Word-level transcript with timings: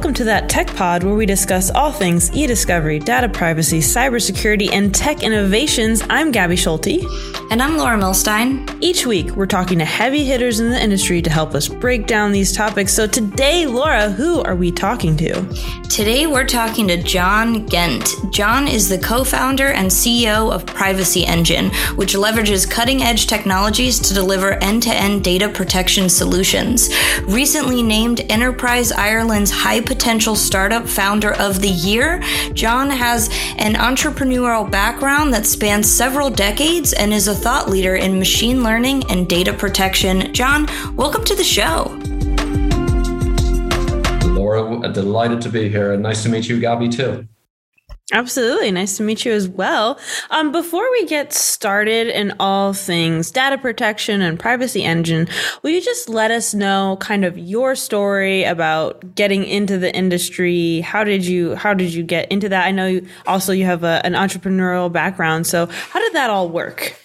welcome 0.00 0.14
to 0.14 0.24
that 0.24 0.48
Tech 0.48 0.66
Pod 0.76 1.04
where 1.04 1.14
we 1.14 1.26
discuss 1.26 1.70
all 1.72 1.92
things 1.92 2.34
e 2.34 2.46
discovery, 2.46 2.98
data 2.98 3.28
privacy, 3.28 3.80
cybersecurity, 3.80 4.72
and 4.72 4.94
tech 4.94 5.22
innovations. 5.22 6.02
I'm 6.08 6.32
Gabi 6.32 6.56
Schulte. 6.56 7.04
And 7.50 7.60
I'm 7.60 7.76
Laura 7.76 7.98
Milstein. 7.98 8.78
Each 8.80 9.04
week, 9.04 9.32
we're 9.32 9.44
talking 9.44 9.78
to 9.78 9.84
heavy 9.84 10.24
hitters 10.24 10.58
in 10.58 10.70
the 10.70 10.82
industry 10.82 11.20
to 11.20 11.28
help 11.28 11.54
us 11.54 11.68
break 11.68 12.06
down 12.06 12.32
these 12.32 12.56
topics. 12.56 12.94
So 12.94 13.06
today, 13.06 13.66
Laura, 13.66 14.08
who 14.08 14.40
are 14.40 14.56
we 14.56 14.72
talking 14.72 15.18
to? 15.18 15.79
Today, 16.00 16.26
we're 16.26 16.46
talking 16.46 16.88
to 16.88 16.96
John 16.96 17.66
Ghent. 17.66 18.08
John 18.30 18.66
is 18.66 18.88
the 18.88 18.96
co 18.96 19.22
founder 19.22 19.66
and 19.66 19.90
CEO 19.90 20.50
of 20.50 20.64
Privacy 20.64 21.26
Engine, 21.26 21.68
which 21.94 22.14
leverages 22.14 22.66
cutting 22.68 23.02
edge 23.02 23.26
technologies 23.26 23.98
to 23.98 24.14
deliver 24.14 24.52
end 24.64 24.82
to 24.84 24.94
end 24.94 25.22
data 25.22 25.46
protection 25.50 26.08
solutions. 26.08 26.88
Recently 27.24 27.82
named 27.82 28.22
Enterprise 28.30 28.92
Ireland's 28.92 29.50
High 29.50 29.82
Potential 29.82 30.36
Startup 30.36 30.88
Founder 30.88 31.34
of 31.34 31.60
the 31.60 31.68
Year, 31.68 32.22
John 32.54 32.88
has 32.88 33.28
an 33.58 33.74
entrepreneurial 33.74 34.70
background 34.70 35.34
that 35.34 35.44
spans 35.44 35.86
several 35.86 36.30
decades 36.30 36.94
and 36.94 37.12
is 37.12 37.28
a 37.28 37.34
thought 37.34 37.68
leader 37.68 37.96
in 37.96 38.18
machine 38.18 38.62
learning 38.62 39.04
and 39.10 39.28
data 39.28 39.52
protection. 39.52 40.32
John, 40.32 40.66
welcome 40.96 41.26
to 41.26 41.34
the 41.34 41.44
show. 41.44 41.99
Laura, 44.58 44.88
delighted 44.92 45.40
to 45.42 45.48
be 45.48 45.68
here. 45.68 45.92
And 45.92 46.02
nice 46.02 46.22
to 46.24 46.28
meet 46.28 46.48
you, 46.48 46.58
Gabi, 46.58 46.92
too. 46.92 47.26
Absolutely. 48.12 48.72
Nice 48.72 48.96
to 48.96 49.04
meet 49.04 49.24
you 49.24 49.30
as 49.30 49.48
well. 49.48 49.96
Um, 50.30 50.50
before 50.50 50.90
we 50.90 51.06
get 51.06 51.32
started 51.32 52.08
in 52.08 52.34
all 52.40 52.72
things 52.72 53.30
data 53.30 53.56
protection 53.56 54.20
and 54.20 54.36
privacy 54.38 54.82
engine, 54.82 55.28
will 55.62 55.70
you 55.70 55.80
just 55.80 56.08
let 56.08 56.32
us 56.32 56.52
know 56.52 56.96
kind 57.00 57.24
of 57.24 57.38
your 57.38 57.76
story 57.76 58.42
about 58.42 59.14
getting 59.14 59.44
into 59.44 59.78
the 59.78 59.94
industry? 59.94 60.80
How 60.80 61.04
did 61.04 61.24
you, 61.24 61.54
how 61.54 61.72
did 61.72 61.94
you 61.94 62.02
get 62.02 62.30
into 62.32 62.48
that? 62.48 62.66
I 62.66 62.72
know 62.72 62.86
you, 62.88 63.06
also 63.26 63.52
you 63.52 63.64
have 63.66 63.84
a, 63.84 64.04
an 64.04 64.14
entrepreneurial 64.14 64.92
background. 64.92 65.46
So 65.46 65.66
how 65.66 66.00
did 66.00 66.14
that 66.14 66.30
all 66.30 66.48
work? 66.48 66.96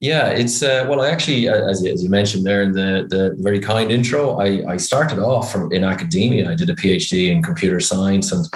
Yeah, 0.00 0.28
it's 0.28 0.62
uh, 0.62 0.86
well. 0.88 1.00
I 1.00 1.08
actually, 1.08 1.48
as, 1.48 1.84
as 1.86 2.02
you 2.02 2.10
mentioned 2.10 2.44
there 2.44 2.62
in 2.62 2.72
the 2.72 3.06
the 3.08 3.34
very 3.38 3.60
kind 3.60 3.90
intro, 3.90 4.38
I, 4.38 4.74
I 4.74 4.76
started 4.76 5.18
off 5.18 5.50
from 5.50 5.72
in 5.72 5.82
academia. 5.84 6.50
I 6.50 6.54
did 6.54 6.68
a 6.68 6.74
PhD 6.74 7.30
in 7.30 7.42
computer 7.42 7.80
science 7.80 8.30
and 8.32 8.46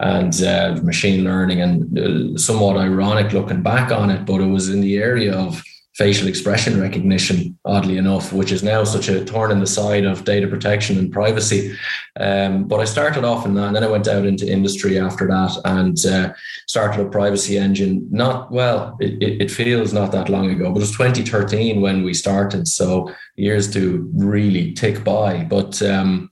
and 0.00 0.42
uh, 0.42 0.80
machine 0.82 1.22
learning, 1.22 1.60
and 1.60 1.98
uh, 1.98 2.38
somewhat 2.38 2.76
ironic 2.76 3.32
looking 3.32 3.62
back 3.62 3.92
on 3.92 4.10
it, 4.10 4.24
but 4.24 4.40
it 4.40 4.46
was 4.46 4.68
in 4.68 4.80
the 4.80 4.96
area 4.96 5.32
of 5.34 5.62
facial 5.96 6.28
expression 6.28 6.78
recognition, 6.78 7.58
oddly 7.64 7.96
enough, 7.96 8.30
which 8.30 8.52
is 8.52 8.62
now 8.62 8.84
such 8.84 9.08
a 9.08 9.24
thorn 9.24 9.50
in 9.50 9.60
the 9.60 9.66
side 9.66 10.04
of 10.04 10.24
data 10.24 10.46
protection 10.46 10.98
and 10.98 11.10
privacy. 11.10 11.74
Um, 12.20 12.64
but 12.64 12.80
I 12.80 12.84
started 12.84 13.24
off 13.24 13.46
in 13.46 13.54
that, 13.54 13.68
and 13.68 13.76
then 13.76 13.84
I 13.84 13.88
went 13.88 14.06
out 14.06 14.26
into 14.26 14.50
industry 14.50 14.98
after 14.98 15.26
that 15.28 15.58
and 15.64 16.04
uh, 16.04 16.34
started 16.66 17.06
a 17.06 17.08
privacy 17.08 17.56
engine. 17.56 18.06
Not 18.10 18.52
well, 18.52 18.96
it, 19.00 19.40
it, 19.40 19.50
feels 19.50 19.94
not 19.94 20.12
that 20.12 20.28
long 20.28 20.50
ago, 20.50 20.70
but 20.70 20.78
it 20.78 20.80
was 20.80 20.90
2013 20.92 21.80
when 21.80 22.04
we 22.04 22.12
started. 22.12 22.68
So 22.68 23.10
years 23.36 23.72
to 23.72 24.10
really 24.14 24.74
tick 24.74 25.02
by. 25.02 25.44
But 25.44 25.80
um, 25.80 26.30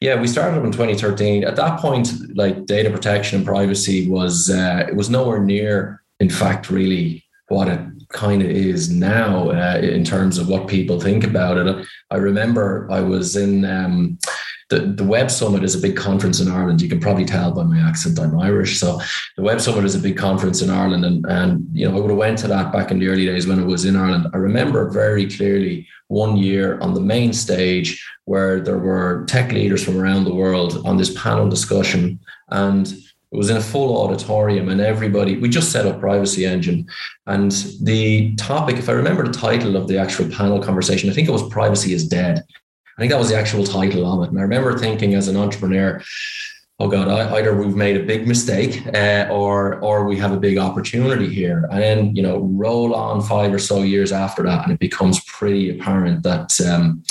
yeah, 0.00 0.20
we 0.20 0.28
started 0.28 0.62
in 0.62 0.72
2013. 0.72 1.44
At 1.44 1.56
that 1.56 1.80
point, 1.80 2.10
like 2.36 2.66
data 2.66 2.90
protection 2.90 3.38
and 3.38 3.46
privacy 3.46 4.10
was 4.10 4.50
uh, 4.50 4.84
it 4.86 4.94
was 4.94 5.08
nowhere 5.08 5.40
near, 5.40 6.02
in 6.20 6.28
fact, 6.28 6.68
really 6.68 7.24
what 7.48 7.68
it 7.68 7.80
kind 8.08 8.42
of 8.42 8.50
is 8.50 8.90
now 8.90 9.50
uh, 9.50 9.78
in 9.78 10.04
terms 10.04 10.38
of 10.38 10.48
what 10.48 10.68
people 10.68 11.00
think 11.00 11.24
about 11.24 11.56
it. 11.56 11.86
I 12.10 12.16
remember 12.16 12.88
I 12.90 13.00
was 13.00 13.36
in 13.36 13.64
um, 13.64 14.18
the, 14.68 14.80
the 14.80 15.04
Web 15.04 15.30
Summit 15.30 15.62
is 15.62 15.76
a 15.76 15.80
big 15.80 15.96
conference 15.96 16.40
in 16.40 16.48
Ireland. 16.48 16.82
You 16.82 16.88
can 16.88 16.98
probably 16.98 17.24
tell 17.24 17.52
by 17.52 17.62
my 17.62 17.78
accent 17.78 18.18
I'm 18.18 18.38
Irish. 18.38 18.80
So 18.80 19.00
the 19.36 19.42
Web 19.42 19.60
Summit 19.60 19.84
is 19.84 19.94
a 19.94 20.00
big 20.00 20.16
conference 20.16 20.60
in 20.60 20.70
Ireland, 20.70 21.04
and 21.04 21.24
and 21.26 21.68
you 21.72 21.88
know 21.88 21.96
I 21.96 22.00
would 22.00 22.10
have 22.10 22.18
went 22.18 22.38
to 22.38 22.48
that 22.48 22.72
back 22.72 22.90
in 22.90 22.98
the 22.98 23.08
early 23.08 23.26
days 23.26 23.46
when 23.46 23.60
it 23.60 23.66
was 23.66 23.84
in 23.84 23.96
Ireland. 23.96 24.28
I 24.34 24.38
remember 24.38 24.90
very 24.90 25.30
clearly 25.30 25.86
one 26.08 26.36
year 26.36 26.80
on 26.80 26.94
the 26.94 27.00
main 27.00 27.32
stage 27.32 28.04
where 28.24 28.60
there 28.60 28.78
were 28.78 29.24
tech 29.26 29.52
leaders 29.52 29.84
from 29.84 29.98
around 29.98 30.24
the 30.24 30.34
world 30.34 30.84
on 30.84 30.96
this 30.96 31.20
panel 31.20 31.48
discussion 31.48 32.18
and 32.50 32.92
it 33.36 33.38
was 33.38 33.50
in 33.50 33.58
a 33.58 33.60
full 33.60 34.00
auditorium 34.02 34.70
and 34.70 34.80
everybody, 34.80 35.36
we 35.36 35.46
just 35.50 35.70
set 35.70 35.84
up 35.84 36.00
Privacy 36.00 36.46
Engine. 36.46 36.88
And 37.26 37.52
the 37.82 38.34
topic, 38.36 38.78
if 38.78 38.88
I 38.88 38.92
remember 38.92 39.26
the 39.26 39.38
title 39.38 39.76
of 39.76 39.88
the 39.88 39.98
actual 39.98 40.26
panel 40.30 40.58
conversation, 40.58 41.10
I 41.10 41.12
think 41.12 41.28
it 41.28 41.32
was 41.32 41.46
Privacy 41.50 41.92
is 41.92 42.08
Dead. 42.08 42.42
I 42.96 43.02
think 43.02 43.12
that 43.12 43.18
was 43.18 43.28
the 43.28 43.36
actual 43.36 43.62
title 43.62 44.10
of 44.10 44.24
it. 44.24 44.30
And 44.30 44.38
I 44.38 44.42
remember 44.42 44.78
thinking 44.78 45.12
as 45.12 45.28
an 45.28 45.36
entrepreneur, 45.36 46.02
oh 46.80 46.88
God, 46.88 47.08
either 47.08 47.54
we've 47.54 47.76
made 47.76 47.98
a 47.98 48.04
big 48.04 48.26
mistake 48.26 48.86
uh, 48.94 49.28
or 49.30 49.80
or 49.80 50.06
we 50.06 50.16
have 50.16 50.32
a 50.32 50.40
big 50.40 50.56
opportunity 50.56 51.28
here. 51.28 51.68
And 51.70 51.82
then, 51.82 52.16
you 52.16 52.22
know, 52.22 52.38
roll 52.38 52.94
on 52.94 53.20
five 53.20 53.52
or 53.52 53.58
so 53.58 53.82
years 53.82 54.12
after 54.12 54.44
that, 54.44 54.64
and 54.64 54.72
it 54.72 54.78
becomes 54.78 55.22
pretty 55.24 55.78
apparent 55.78 56.22
that 56.22 56.58
um, 56.62 57.02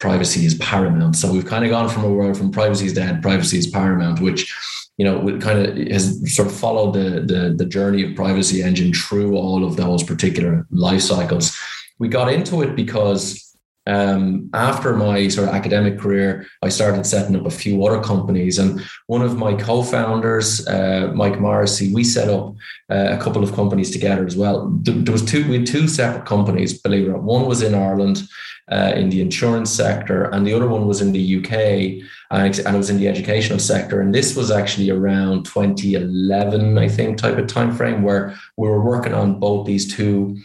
privacy 0.00 0.44
is 0.44 0.54
paramount. 0.56 1.16
So 1.16 1.32
we've 1.32 1.46
kind 1.46 1.64
of 1.64 1.70
gone 1.70 1.88
from 1.88 2.04
a 2.04 2.10
world 2.10 2.36
from 2.36 2.50
privacy 2.50 2.84
is 2.84 2.92
dead, 2.92 3.22
privacy 3.22 3.56
is 3.56 3.68
paramount, 3.68 4.20
which 4.20 4.52
you 4.98 5.04
know, 5.04 5.38
kind 5.38 5.58
of 5.58 5.76
has 5.88 6.34
sort 6.34 6.48
of 6.48 6.54
followed 6.54 6.92
the, 6.92 7.20
the, 7.20 7.54
the 7.56 7.64
journey 7.64 8.04
of 8.04 8.14
Privacy 8.14 8.62
Engine 8.62 8.92
through 8.92 9.36
all 9.36 9.64
of 9.64 9.76
those 9.76 10.02
particular 10.02 10.66
life 10.70 11.00
cycles. 11.00 11.58
We 11.98 12.08
got 12.08 12.32
into 12.32 12.62
it 12.62 12.76
because 12.76 13.51
um, 13.86 14.48
after 14.54 14.94
my 14.94 15.28
sort 15.28 15.48
of 15.48 15.54
academic 15.54 15.98
career, 15.98 16.46
I 16.62 16.68
started 16.68 17.04
setting 17.04 17.34
up 17.34 17.46
a 17.46 17.50
few 17.50 17.84
other 17.84 18.00
companies. 18.00 18.58
And 18.58 18.80
one 19.06 19.22
of 19.22 19.36
my 19.36 19.54
co-founders, 19.54 20.66
uh, 20.68 21.10
Mike 21.14 21.40
Morrissey, 21.40 21.92
we 21.92 22.04
set 22.04 22.28
up 22.28 22.54
uh, 22.90 23.08
a 23.10 23.18
couple 23.18 23.42
of 23.42 23.54
companies 23.54 23.90
together 23.90 24.24
as 24.24 24.36
well. 24.36 24.70
There 24.82 25.12
was 25.12 25.24
two, 25.24 25.48
we 25.48 25.58
had 25.58 25.66
two 25.66 25.88
separate 25.88 26.26
companies, 26.26 26.80
believe 26.80 27.06
it 27.06 27.10
or 27.10 27.12
not. 27.12 27.22
One 27.22 27.46
was 27.46 27.62
in 27.62 27.74
Ireland 27.74 28.22
uh, 28.70 28.92
in 28.94 29.10
the 29.10 29.20
insurance 29.20 29.70
sector, 29.70 30.24
and 30.24 30.46
the 30.46 30.54
other 30.54 30.68
one 30.68 30.86
was 30.86 31.00
in 31.00 31.12
the 31.12 31.38
UK, 31.38 32.06
and 32.30 32.58
it 32.58 32.76
was 32.76 32.90
in 32.90 32.98
the 32.98 33.08
educational 33.08 33.58
sector. 33.58 34.00
And 34.00 34.14
this 34.14 34.36
was 34.36 34.50
actually 34.50 34.90
around 34.90 35.44
2011, 35.44 36.78
I 36.78 36.88
think, 36.88 37.18
type 37.18 37.36
of 37.36 37.48
time 37.48 37.74
frame 37.74 38.02
where 38.02 38.34
we 38.56 38.68
were 38.68 38.82
working 38.82 39.12
on 39.12 39.40
both 39.40 39.66
these 39.66 39.92
two 39.92 40.38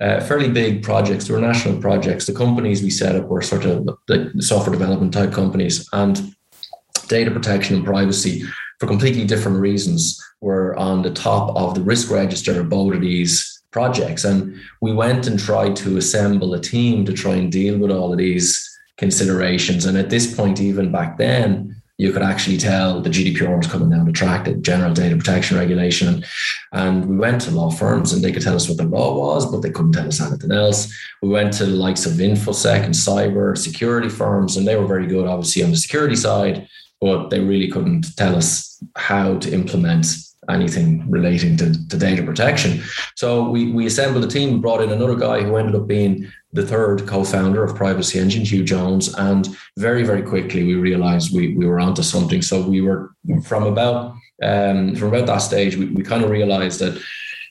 uh, 0.00 0.20
fairly 0.20 0.48
big 0.48 0.82
projects. 0.82 1.26
They 1.26 1.34
were 1.34 1.40
national 1.40 1.80
projects. 1.80 2.26
The 2.26 2.32
companies 2.32 2.82
we 2.82 2.90
set 2.90 3.16
up 3.16 3.26
were 3.26 3.42
sort 3.42 3.64
of 3.64 3.88
the 4.08 4.32
software 4.40 4.72
development 4.72 5.12
type 5.12 5.32
companies, 5.32 5.88
and 5.92 6.34
data 7.08 7.30
protection 7.30 7.76
and 7.76 7.84
privacy 7.84 8.44
for 8.78 8.86
completely 8.86 9.26
different 9.26 9.58
reasons 9.58 10.18
were 10.40 10.74
on 10.76 11.02
the 11.02 11.10
top 11.10 11.54
of 11.54 11.74
the 11.74 11.82
risk 11.82 12.10
register 12.10 12.60
of 12.60 12.70
both 12.70 12.94
of 12.94 13.00
these 13.02 13.62
projects. 13.72 14.24
And 14.24 14.56
we 14.80 14.92
went 14.92 15.26
and 15.26 15.38
tried 15.38 15.76
to 15.76 15.98
assemble 15.98 16.54
a 16.54 16.60
team 16.60 17.04
to 17.04 17.12
try 17.12 17.34
and 17.34 17.52
deal 17.52 17.78
with 17.78 17.90
all 17.90 18.12
of 18.12 18.18
these 18.18 18.66
considerations. 18.96 19.84
And 19.84 19.98
at 19.98 20.10
this 20.10 20.34
point, 20.34 20.60
even 20.60 20.90
back 20.90 21.18
then, 21.18 21.79
you 22.00 22.12
could 22.12 22.22
actually 22.22 22.56
tell 22.56 23.02
the 23.02 23.10
GDPR 23.10 23.58
was 23.58 23.66
coming 23.66 23.90
down 23.90 24.06
the 24.06 24.12
track, 24.12 24.46
the 24.46 24.54
General 24.54 24.94
Data 24.94 25.14
Protection 25.16 25.58
Regulation. 25.58 26.24
And 26.72 27.04
we 27.04 27.18
went 27.18 27.42
to 27.42 27.50
law 27.50 27.70
firms 27.70 28.14
and 28.14 28.24
they 28.24 28.32
could 28.32 28.40
tell 28.40 28.56
us 28.56 28.70
what 28.70 28.78
the 28.78 28.84
law 28.84 29.18
was, 29.18 29.44
but 29.52 29.60
they 29.60 29.70
couldn't 29.70 29.92
tell 29.92 30.08
us 30.08 30.18
anything 30.18 30.50
else. 30.50 30.90
We 31.20 31.28
went 31.28 31.52
to 31.54 31.66
the 31.66 31.72
likes 31.72 32.06
of 32.06 32.14
InfoSec 32.14 32.84
and 32.84 32.94
cyber 32.94 33.54
security 33.54 34.08
firms, 34.08 34.56
and 34.56 34.66
they 34.66 34.76
were 34.76 34.86
very 34.86 35.06
good, 35.06 35.26
obviously, 35.26 35.62
on 35.62 35.72
the 35.72 35.76
security 35.76 36.16
side, 36.16 36.66
but 37.02 37.28
they 37.28 37.40
really 37.40 37.68
couldn't 37.68 38.16
tell 38.16 38.34
us 38.34 38.82
how 38.96 39.36
to 39.36 39.52
implement 39.52 40.06
anything 40.54 41.10
relating 41.10 41.56
to, 41.58 41.88
to 41.88 41.96
data 41.96 42.22
protection. 42.22 42.82
So 43.16 43.48
we, 43.48 43.72
we 43.72 43.86
assembled 43.86 44.24
a 44.24 44.28
team, 44.28 44.60
brought 44.60 44.82
in 44.82 44.90
another 44.90 45.16
guy 45.16 45.42
who 45.42 45.56
ended 45.56 45.74
up 45.74 45.86
being 45.86 46.30
the 46.52 46.66
third 46.66 47.06
co-founder 47.06 47.62
of 47.62 47.76
Privacy 47.76 48.18
Engine, 48.18 48.44
Hugh 48.44 48.64
Jones, 48.64 49.14
and 49.14 49.48
very, 49.76 50.02
very 50.02 50.22
quickly 50.22 50.64
we 50.64 50.74
realized 50.74 51.34
we, 51.34 51.54
we 51.54 51.66
were 51.66 51.80
onto 51.80 52.02
something. 52.02 52.42
So 52.42 52.60
we 52.62 52.80
were 52.80 53.12
from 53.44 53.64
about 53.64 54.16
um, 54.42 54.94
from 54.96 55.08
about 55.08 55.26
that 55.26 55.38
stage, 55.38 55.76
we, 55.76 55.86
we 55.86 56.02
kind 56.02 56.24
of 56.24 56.30
realized 56.30 56.80
that 56.80 57.00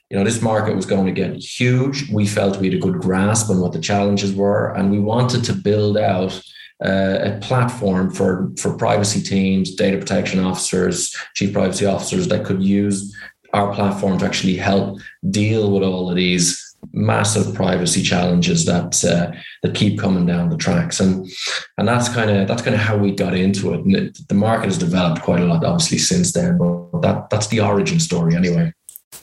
you 0.10 0.18
know 0.18 0.24
this 0.24 0.42
market 0.42 0.76
was 0.76 0.86
going 0.86 1.06
to 1.06 1.12
get 1.12 1.36
huge. 1.36 2.10
We 2.12 2.26
felt 2.26 2.58
we 2.58 2.70
had 2.70 2.78
a 2.78 2.82
good 2.82 3.00
grasp 3.00 3.50
on 3.50 3.60
what 3.60 3.74
the 3.74 3.80
challenges 3.80 4.34
were, 4.34 4.74
and 4.74 4.90
we 4.90 5.00
wanted 5.00 5.44
to 5.46 5.54
build 5.54 5.98
out 5.98 6.42
uh, 6.84 7.20
a 7.22 7.40
platform 7.42 8.10
for 8.10 8.52
for 8.58 8.78
privacy 8.78 9.22
teams, 9.22 9.76
data 9.76 9.98
protection 9.98 10.40
officers, 10.40 11.16
chief 11.36 11.54
privacy 11.54 11.86
officers 11.86 12.28
that 12.30 12.46
could 12.46 12.64
use 12.64 13.16
our 13.54 13.74
platform 13.74 14.18
to 14.20 14.26
actually 14.26 14.56
help 14.56 15.00
deal 15.30 15.72
with 15.72 15.84
all 15.84 16.10
of 16.10 16.16
these 16.16 16.66
massive 16.94 17.54
privacy 17.54 18.02
challenges 18.02 18.66
that 18.66 19.04
uh, 19.04 19.32
that 19.64 19.76
keep 19.76 20.00
coming 20.00 20.26
down 20.26 20.50
the 20.50 20.58
tracks. 20.58 21.00
And 21.00 21.30
and 21.78 21.88
that's 21.88 22.10
kind 22.10 22.30
of 22.30 22.48
that's 22.48 22.62
kind 22.62 22.76
of 22.76 22.82
how 22.82 22.98
we 22.98 23.12
got 23.12 23.34
into 23.34 23.74
it. 23.74 23.82
And 23.82 23.96
it, 23.96 24.28
the 24.28 24.36
market 24.36 24.66
has 24.66 24.78
developed 24.78 25.22
quite 25.22 25.42
a 25.42 25.46
lot 25.46 25.64
obviously 25.64 25.98
since 25.98 26.32
then 26.32 26.58
but 26.58 27.02
that 27.02 27.30
that's 27.30 27.48
the 27.48 27.62
origin 27.62 28.00
story 28.00 28.36
anyway. 28.36 28.74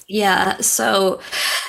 Yeah 0.08 0.58
so 0.58 1.20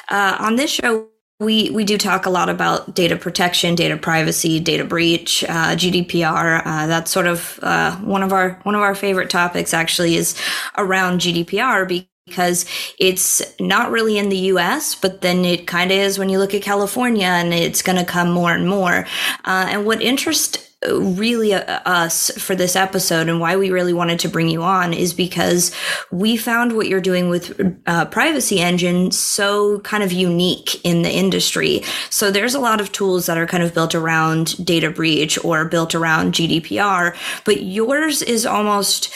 uh, 0.09 0.37
on 0.39 0.55
this 0.55 0.71
show 0.71 1.07
we 1.39 1.69
we 1.69 1.83
do 1.83 1.97
talk 1.97 2.25
a 2.25 2.31
lot 2.31 2.49
about 2.49 2.95
data 2.95 3.15
protection, 3.15 3.75
data 3.75 3.95
privacy, 3.95 4.59
data 4.59 4.83
breach, 4.83 5.43
uh, 5.43 5.75
GDPR. 5.75 6.61
Uh, 6.65 6.87
that's 6.87 7.11
sort 7.11 7.27
of 7.27 7.59
uh, 7.61 7.95
one 7.97 8.23
of 8.23 8.33
our 8.33 8.59
one 8.63 8.73
of 8.73 8.81
our 8.81 8.95
favorite 8.95 9.29
topics. 9.29 9.73
Actually, 9.73 10.15
is 10.15 10.35
around 10.77 11.21
GDPR 11.21 12.05
because 12.25 12.65
it's 12.97 13.43
not 13.59 13.91
really 13.91 14.17
in 14.17 14.29
the 14.29 14.37
US, 14.37 14.95
but 14.95 15.21
then 15.21 15.45
it 15.45 15.67
kind 15.67 15.91
of 15.91 15.97
is 15.97 16.17
when 16.17 16.29
you 16.29 16.39
look 16.39 16.55
at 16.55 16.63
California, 16.63 17.27
and 17.27 17.53
it's 17.53 17.83
going 17.83 17.99
to 17.99 18.05
come 18.05 18.31
more 18.31 18.53
and 18.53 18.67
more. 18.67 19.05
Uh, 19.45 19.67
and 19.69 19.85
what 19.85 20.01
interests 20.01 20.66
really 20.85 21.55
uh, 21.55 21.79
us 21.85 22.29
for 22.37 22.53
this 22.53 22.75
episode 22.75 23.27
and 23.27 23.39
why 23.39 23.55
we 23.55 23.71
really 23.71 23.93
wanted 23.93 24.19
to 24.19 24.29
bring 24.29 24.47
you 24.47 24.61
on 24.61 24.93
is 24.93 25.11
because 25.11 25.71
we 26.11 26.37
found 26.37 26.75
what 26.75 26.87
you're 26.87 27.01
doing 27.01 27.29
with 27.29 27.79
uh, 27.87 28.05
privacy 28.05 28.59
engine 28.59 29.11
so 29.11 29.79
kind 29.79 30.03
of 30.03 30.11
unique 30.11 30.79
in 30.85 31.01
the 31.01 31.09
industry. 31.09 31.81
So 32.11 32.29
there's 32.29 32.53
a 32.53 32.59
lot 32.59 32.79
of 32.79 32.91
tools 32.91 33.25
that 33.25 33.39
are 33.39 33.47
kind 33.47 33.63
of 33.63 33.73
built 33.73 33.95
around 33.95 34.63
data 34.63 34.91
breach 34.91 35.43
or 35.43 35.65
built 35.65 35.95
around 35.95 36.33
gdpr 36.33 37.15
but 37.43 37.63
yours 37.63 38.21
is 38.21 38.45
almost 38.45 39.11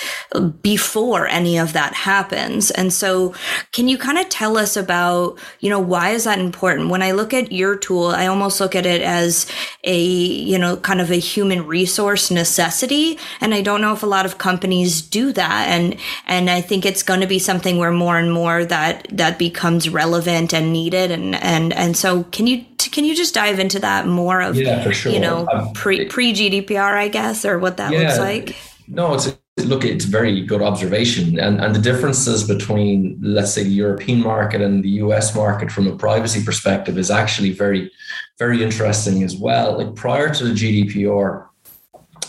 before 0.62 1.28
any 1.28 1.60
of 1.60 1.74
that 1.74 1.94
happens. 1.94 2.72
And 2.72 2.92
so 2.92 3.36
can 3.72 3.88
you 3.88 4.00
kind 4.00 4.18
of 4.18 4.30
tell 4.30 4.58
us 4.58 4.76
about 4.76 5.38
you 5.60 5.70
know 5.70 5.80
why 5.80 6.10
is 6.10 6.24
that 6.24 6.40
important? 6.40 6.90
When 6.90 7.04
i 7.04 7.12
look 7.12 7.34
at 7.34 7.52
your 7.52 7.76
tool 7.76 8.08
i 8.08 8.26
almost 8.26 8.60
look 8.60 8.76
at 8.76 8.86
it 8.86 9.02
as 9.02 9.46
a 9.84 10.02
you 10.02 10.58
know 10.58 10.78
kind 10.78 11.02
of 11.02 11.12
a 11.12 11.16
human 11.16 11.51
human 11.52 11.68
resource 11.68 12.32
necessity 12.32 13.18
and 13.40 13.54
i 13.54 13.62
don't 13.62 13.82
know 13.82 13.94
if 13.94 14.04
a 14.04 14.06
lot 14.06 14.26
of 14.26 14.38
companies 14.38 15.02
do 15.02 15.32
that 15.34 15.68
and 15.68 15.98
and 16.28 16.50
i 16.50 16.62
think 16.62 16.86
it's 16.86 17.04
going 17.04 17.20
to 17.20 17.28
be 17.28 17.40
something 17.40 17.78
where 17.78 17.92
more 17.92 18.18
and 18.18 18.32
more 18.32 18.64
that 18.66 19.06
that 19.12 19.38
becomes 19.38 19.90
relevant 19.90 20.54
and 20.54 20.72
needed 20.72 21.12
and 21.12 21.36
and 21.36 21.74
and 21.74 21.98
so 21.98 22.24
can 22.26 22.48
you 22.48 22.66
can 22.92 23.06
you 23.06 23.16
just 23.16 23.34
dive 23.34 23.60
into 23.60 23.80
that 23.80 24.08
more 24.08 24.42
of 24.42 24.56
yeah, 24.56 24.84
for 24.84 24.94
sure. 24.94 25.12
you 25.12 25.20
know 25.20 25.48
um, 25.52 25.72
pre 25.74 26.06
pre 26.06 26.34
GDPR 26.34 26.94
I 26.94 27.08
guess 27.08 27.46
or 27.46 27.58
what 27.58 27.78
that 27.78 27.92
yeah, 27.94 28.00
looks 28.00 28.20
like? 28.20 28.56
No, 28.88 29.14
it's 29.14 29.32
look, 29.66 29.84
it's 29.84 30.06
very 30.06 30.42
good 30.42 30.62
observation. 30.62 31.40
And, 31.40 31.62
and 31.62 31.76
the 31.76 31.80
differences 31.80 32.44
between, 32.44 33.20
let's 33.22 33.54
say, 33.54 33.64
the 33.64 33.70
European 33.70 34.22
market 34.22 34.62
and 34.62 34.84
the 34.84 34.90
US 35.06 35.36
market 35.36 35.72
from 35.72 35.88
a 35.88 35.96
privacy 35.96 36.44
perspective 36.44 36.98
is 36.98 37.12
actually 37.12 37.52
very, 37.52 37.92
very 38.38 38.64
interesting 38.64 39.24
as 39.24 39.36
well. 39.36 39.78
Like 39.78 39.96
prior 39.96 40.34
to 40.34 40.44
the 40.44 40.54
GDPR, 40.54 41.48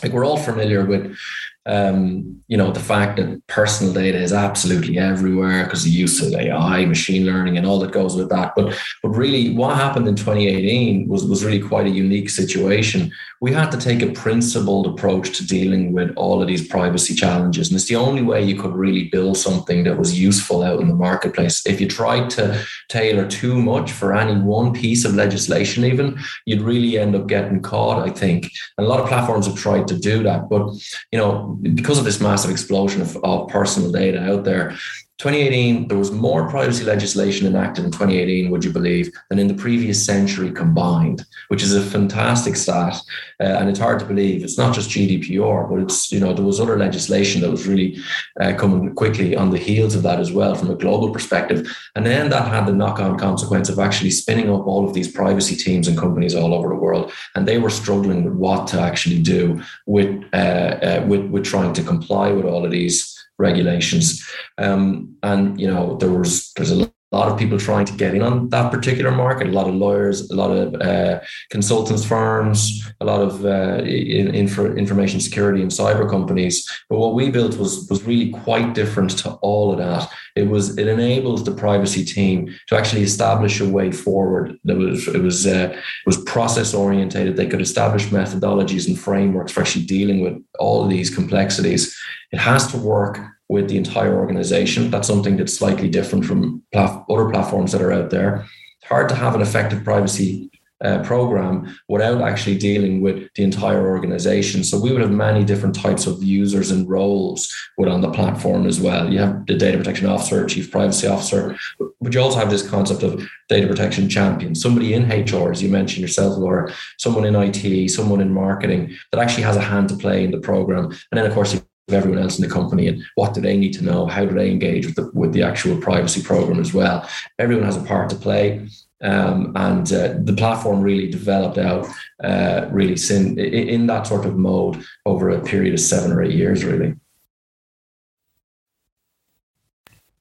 like 0.02 0.12
we're 0.12 0.26
all 0.26 0.36
familiar 0.36 0.84
with 0.84 1.16
um, 1.64 2.42
you 2.48 2.56
know, 2.56 2.72
the 2.72 2.80
fact 2.80 3.18
that 3.18 3.46
personal 3.46 3.92
data 3.92 4.18
is 4.18 4.32
absolutely 4.32 4.98
everywhere 4.98 5.64
because 5.64 5.84
the 5.84 5.90
use 5.90 6.20
of 6.20 6.34
AI, 6.34 6.84
machine 6.86 7.24
learning, 7.24 7.56
and 7.56 7.66
all 7.66 7.78
that 7.80 7.92
goes 7.92 8.16
with 8.16 8.30
that. 8.30 8.54
But 8.56 8.76
but 9.02 9.10
really, 9.10 9.54
what 9.54 9.76
happened 9.76 10.08
in 10.08 10.16
2018 10.16 11.06
was 11.06 11.24
was 11.24 11.44
really 11.44 11.60
quite 11.60 11.86
a 11.86 11.90
unique 11.90 12.30
situation. 12.30 13.12
We 13.42 13.52
had 13.52 13.72
to 13.72 13.76
take 13.76 14.02
a 14.02 14.12
principled 14.12 14.86
approach 14.86 15.36
to 15.36 15.44
dealing 15.44 15.92
with 15.92 16.14
all 16.14 16.40
of 16.40 16.46
these 16.46 16.68
privacy 16.68 17.12
challenges, 17.12 17.68
and 17.68 17.74
it's 17.76 17.88
the 17.88 17.96
only 17.96 18.22
way 18.22 18.40
you 18.40 18.54
could 18.54 18.72
really 18.72 19.08
build 19.08 19.36
something 19.36 19.82
that 19.82 19.98
was 19.98 20.16
useful 20.16 20.62
out 20.62 20.78
in 20.78 20.86
the 20.86 20.94
marketplace. 20.94 21.66
If 21.66 21.80
you 21.80 21.88
tried 21.88 22.30
to 22.30 22.64
tailor 22.88 23.26
too 23.26 23.60
much 23.60 23.90
for 23.90 24.14
any 24.14 24.40
one 24.40 24.72
piece 24.72 25.04
of 25.04 25.16
legislation, 25.16 25.84
even 25.84 26.20
you'd 26.46 26.62
really 26.62 26.96
end 26.96 27.16
up 27.16 27.26
getting 27.26 27.60
caught. 27.60 28.08
I 28.08 28.12
think, 28.12 28.48
and 28.78 28.86
a 28.86 28.88
lot 28.88 29.00
of 29.00 29.08
platforms 29.08 29.48
have 29.48 29.56
tried 29.56 29.88
to 29.88 29.98
do 29.98 30.22
that, 30.22 30.48
but 30.48 30.72
you 31.10 31.18
know 31.18 31.58
because 31.74 31.98
of 31.98 32.04
this 32.04 32.20
massive 32.20 32.52
explosion 32.52 33.02
of, 33.02 33.16
of 33.24 33.48
personal 33.48 33.90
data 33.90 34.22
out 34.22 34.44
there, 34.44 34.78
2018, 35.22 35.86
there 35.86 35.96
was 35.96 36.10
more 36.10 36.48
privacy 36.48 36.82
legislation 36.82 37.46
enacted 37.46 37.84
in 37.84 37.92
2018, 37.92 38.50
would 38.50 38.64
you 38.64 38.72
believe, 38.72 39.08
than 39.28 39.38
in 39.38 39.46
the 39.46 39.54
previous 39.54 40.04
century 40.04 40.50
combined, 40.50 41.24
which 41.46 41.62
is 41.62 41.76
a 41.76 41.80
fantastic 41.80 42.56
stat. 42.56 43.00
Uh, 43.38 43.44
and 43.44 43.68
it's 43.70 43.78
hard 43.78 44.00
to 44.00 44.04
believe. 44.04 44.42
It's 44.42 44.58
not 44.58 44.74
just 44.74 44.90
GDPR, 44.90 45.70
but 45.70 45.78
it's, 45.78 46.10
you 46.10 46.18
know, 46.18 46.34
there 46.34 46.44
was 46.44 46.58
other 46.58 46.76
legislation 46.76 47.40
that 47.42 47.52
was 47.52 47.68
really 47.68 47.98
uh, 48.40 48.54
coming 48.54 48.92
quickly 48.96 49.36
on 49.36 49.50
the 49.50 49.58
heels 49.58 49.94
of 49.94 50.02
that 50.02 50.18
as 50.18 50.32
well 50.32 50.56
from 50.56 50.70
a 50.70 50.74
global 50.74 51.12
perspective. 51.12 51.70
And 51.94 52.04
then 52.04 52.28
that 52.30 52.48
had 52.48 52.66
the 52.66 52.72
knock 52.72 52.98
on 52.98 53.16
consequence 53.16 53.68
of 53.68 53.78
actually 53.78 54.10
spinning 54.10 54.50
up 54.50 54.66
all 54.66 54.84
of 54.84 54.92
these 54.92 55.12
privacy 55.12 55.54
teams 55.54 55.86
and 55.86 55.96
companies 55.96 56.34
all 56.34 56.52
over 56.52 56.68
the 56.68 56.74
world. 56.74 57.12
And 57.36 57.46
they 57.46 57.58
were 57.58 57.70
struggling 57.70 58.24
with 58.24 58.34
what 58.34 58.66
to 58.68 58.80
actually 58.80 59.22
do 59.22 59.62
with, 59.86 60.24
uh, 60.32 60.36
uh 60.36 61.04
with, 61.06 61.26
with 61.26 61.44
trying 61.44 61.74
to 61.74 61.84
comply 61.84 62.32
with 62.32 62.44
all 62.44 62.64
of 62.64 62.72
these 62.72 63.21
regulations. 63.42 64.24
Um, 64.56 65.16
and 65.22 65.60
you 65.60 65.66
know, 65.66 65.96
there 65.96 66.10
was 66.10 66.52
there's 66.54 66.72
a 66.72 66.90
lot 67.16 67.30
of 67.30 67.38
people 67.38 67.58
trying 67.58 67.84
to 67.86 67.92
get 67.92 68.14
in 68.14 68.22
on 68.22 68.48
that 68.48 68.70
particular 68.70 69.10
market. 69.10 69.48
A 69.48 69.52
lot 69.52 69.68
of 69.68 69.74
lawyers, 69.74 70.30
a 70.30 70.34
lot 70.34 70.50
of 70.50 70.74
uh, 70.80 71.20
consultants 71.50 72.04
firms, 72.04 72.90
a 73.00 73.04
lot 73.04 73.20
of 73.20 73.44
uh, 73.44 73.82
info, 73.84 74.74
information 74.74 75.20
security 75.20 75.62
and 75.62 75.70
cyber 75.70 76.08
companies. 76.08 76.68
But 76.88 76.98
what 76.98 77.14
we 77.14 77.30
built 77.30 77.56
was 77.58 77.86
was 77.88 78.02
really 78.04 78.30
quite 78.30 78.74
different 78.74 79.10
to 79.18 79.32
all 79.42 79.72
of 79.72 79.78
that. 79.78 80.08
It 80.34 80.48
was 80.48 80.78
it 80.78 80.88
enabled 80.88 81.44
the 81.44 81.52
privacy 81.52 82.04
team 82.04 82.54
to 82.68 82.76
actually 82.76 83.02
establish 83.02 83.60
a 83.60 83.68
way 83.68 83.92
forward. 83.92 84.58
That 84.64 84.76
was 84.76 85.08
it 85.08 85.22
was 85.22 85.46
uh, 85.46 85.70
it 85.72 86.06
was 86.06 86.22
process 86.24 86.74
orientated. 86.74 87.36
They 87.36 87.46
could 87.48 87.60
establish 87.60 88.06
methodologies 88.06 88.88
and 88.88 88.98
frameworks 88.98 89.52
for 89.52 89.60
actually 89.60 89.84
dealing 89.86 90.20
with 90.22 90.42
all 90.58 90.82
of 90.82 90.90
these 90.90 91.14
complexities. 91.14 91.96
It 92.32 92.38
has 92.38 92.66
to 92.72 92.78
work 92.78 93.18
with 93.52 93.68
the 93.68 93.76
entire 93.76 94.16
organization. 94.18 94.90
That's 94.90 95.06
something 95.06 95.36
that's 95.36 95.52
slightly 95.52 95.90
different 95.90 96.24
from 96.24 96.62
other 96.74 97.28
platforms 97.30 97.70
that 97.72 97.82
are 97.82 97.92
out 97.92 98.08
there. 98.08 98.46
It's 98.80 98.88
hard 98.88 99.10
to 99.10 99.14
have 99.14 99.34
an 99.34 99.42
effective 99.42 99.84
privacy 99.84 100.50
uh, 100.82 101.02
program 101.04 101.78
without 101.86 102.22
actually 102.22 102.58
dealing 102.58 103.02
with 103.02 103.28
the 103.34 103.44
entire 103.44 103.86
organization. 103.86 104.64
So 104.64 104.80
we 104.80 104.90
would 104.90 105.02
have 105.02 105.12
many 105.12 105.44
different 105.44 105.76
types 105.76 106.06
of 106.06 106.24
users 106.24 106.70
and 106.70 106.88
roles 106.88 107.54
within 107.76 108.00
the 108.00 108.10
platform 108.10 108.66
as 108.66 108.80
well. 108.80 109.12
You 109.12 109.20
have 109.20 109.46
the 109.46 109.54
data 109.54 109.76
protection 109.78 110.06
officer, 110.06 110.44
chief 110.46 110.72
privacy 110.72 111.06
officer, 111.06 111.56
but 112.00 112.14
you 112.14 112.20
also 112.20 112.38
have 112.38 112.50
this 112.50 112.68
concept 112.68 113.02
of 113.02 113.22
data 113.48 113.68
protection 113.68 114.08
champion, 114.08 114.54
somebody 114.54 114.94
in 114.94 115.08
HR, 115.08 115.52
as 115.52 115.62
you 115.62 115.68
mentioned 115.68 116.00
yourself, 116.00 116.36
Laura, 116.38 116.72
someone 116.98 117.26
in 117.26 117.36
IT, 117.36 117.90
someone 117.90 118.22
in 118.22 118.32
marketing 118.32 118.96
that 119.12 119.20
actually 119.20 119.44
has 119.44 119.56
a 119.56 119.60
hand 119.60 119.90
to 119.90 119.96
play 119.96 120.24
in 120.24 120.30
the 120.32 120.40
program. 120.40 120.86
And 120.86 121.18
then, 121.18 121.26
of 121.26 121.34
course, 121.34 121.54
everyone 121.88 122.22
else 122.22 122.38
in 122.38 122.46
the 122.46 122.52
company 122.52 122.86
and 122.86 123.02
what 123.16 123.34
do 123.34 123.40
they 123.40 123.56
need 123.56 123.72
to 123.72 123.84
know 123.84 124.06
how 124.06 124.24
do 124.24 124.34
they 124.34 124.50
engage 124.50 124.86
with 124.86 124.94
the, 124.94 125.10
with 125.14 125.32
the 125.32 125.42
actual 125.42 125.76
privacy 125.78 126.22
program 126.22 126.60
as 126.60 126.72
well 126.72 127.08
everyone 127.38 127.64
has 127.64 127.76
a 127.76 127.82
part 127.82 128.08
to 128.08 128.16
play 128.16 128.66
um, 129.02 129.52
and 129.56 129.92
uh, 129.92 130.14
the 130.22 130.34
platform 130.36 130.80
really 130.80 131.10
developed 131.10 131.58
out 131.58 131.88
uh, 132.22 132.68
really 132.70 132.96
in, 133.10 133.38
in 133.38 133.86
that 133.86 134.06
sort 134.06 134.24
of 134.24 134.36
mode 134.36 134.84
over 135.06 135.30
a 135.30 135.42
period 135.42 135.74
of 135.74 135.80
seven 135.80 136.12
or 136.12 136.22
eight 136.22 136.34
years 136.34 136.64
really 136.64 136.94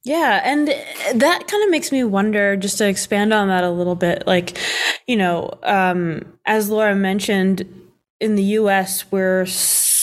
yeah, 0.04 0.42
and 0.44 0.68
that 0.68 1.48
kind 1.48 1.64
of 1.64 1.70
makes 1.70 1.92
me 1.92 2.04
wonder 2.04 2.58
just 2.58 2.80
to 2.80 2.88
expand 2.88 3.34
on 3.34 3.50
that 3.50 3.64
a 3.64 3.70
little 3.70 3.94
bit. 3.94 4.26
Like, 4.26 4.58
you 5.06 5.16
know, 5.16 5.60
um, 5.62 6.24
as 6.44 6.70
Laura 6.70 6.96
mentioned, 6.96 7.68
in 8.20 8.36
the 8.36 8.44
US, 8.44 9.12
we're 9.12 9.46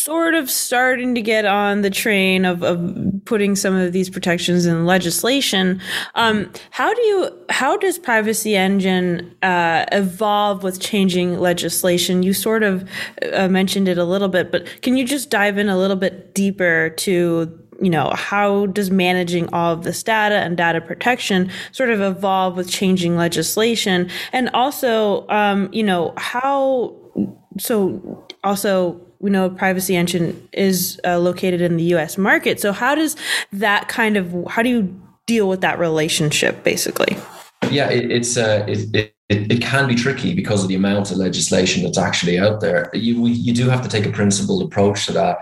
sort 0.08 0.34
of 0.34 0.50
starting 0.50 1.14
to 1.14 1.20
get 1.20 1.44
on 1.44 1.82
the 1.82 1.90
train 1.90 2.46
of, 2.46 2.62
of 2.62 2.80
putting 3.26 3.54
some 3.54 3.74
of 3.74 3.92
these 3.92 4.08
protections 4.08 4.64
in 4.64 4.86
legislation. 4.86 5.78
Um, 6.14 6.50
how 6.70 6.94
do 6.94 7.02
you 7.02 7.38
how 7.50 7.76
does 7.76 7.98
Privacy 7.98 8.56
Engine 8.56 9.36
uh, 9.42 9.84
evolve 9.92 10.62
with 10.62 10.80
changing 10.80 11.38
legislation? 11.40 12.22
You 12.22 12.32
sort 12.32 12.62
of 12.62 12.88
uh, 13.34 13.48
mentioned 13.48 13.86
it 13.86 13.98
a 13.98 14.04
little 14.04 14.28
bit, 14.28 14.50
but 14.50 14.80
can 14.80 14.96
you 14.96 15.04
just 15.04 15.28
dive 15.28 15.58
in 15.58 15.68
a 15.68 15.76
little 15.76 15.94
bit 15.94 16.34
deeper 16.34 16.88
to 16.88 17.60
you 17.82 17.90
know 17.90 18.08
how 18.14 18.64
does 18.64 18.90
managing 18.90 19.52
all 19.52 19.74
of 19.74 19.84
this 19.84 20.02
data 20.02 20.36
and 20.36 20.56
data 20.56 20.80
protection 20.80 21.50
sort 21.72 21.90
of 21.90 22.00
evolve 22.00 22.56
with 22.56 22.70
changing 22.70 23.14
legislation 23.18 24.08
and 24.32 24.48
also 24.54 25.28
um, 25.28 25.68
you 25.70 25.82
know 25.82 26.14
how 26.16 26.96
so 27.58 28.26
also 28.42 29.04
we 29.20 29.30
know 29.30 29.50
Privacy 29.50 29.96
Engine 29.96 30.48
is 30.52 31.00
uh, 31.04 31.18
located 31.18 31.60
in 31.60 31.76
the 31.76 31.84
U.S. 31.84 32.16
market. 32.16 32.60
So 32.60 32.72
how 32.72 32.94
does 32.94 33.16
that 33.52 33.88
kind 33.88 34.16
of 34.16 34.34
how 34.48 34.62
do 34.62 34.68
you 34.68 35.00
deal 35.26 35.48
with 35.48 35.60
that 35.60 35.78
relationship, 35.78 36.64
basically? 36.64 37.16
Yeah, 37.70 37.90
it, 37.90 38.10
it's 38.10 38.36
uh, 38.36 38.64
it, 38.66 38.94
it, 38.94 39.14
it, 39.28 39.60
can 39.60 39.86
be 39.86 39.94
tricky 39.94 40.32
because 40.32 40.62
of 40.62 40.68
the 40.68 40.74
amount 40.74 41.10
of 41.10 41.18
legislation 41.18 41.82
that's 41.82 41.98
actually 41.98 42.38
out 42.38 42.60
there. 42.60 42.88
You 42.94 43.20
we, 43.20 43.32
you 43.32 43.52
do 43.52 43.68
have 43.68 43.82
to 43.82 43.88
take 43.88 44.06
a 44.06 44.12
principled 44.12 44.62
approach 44.62 45.06
to 45.06 45.12
that, 45.12 45.38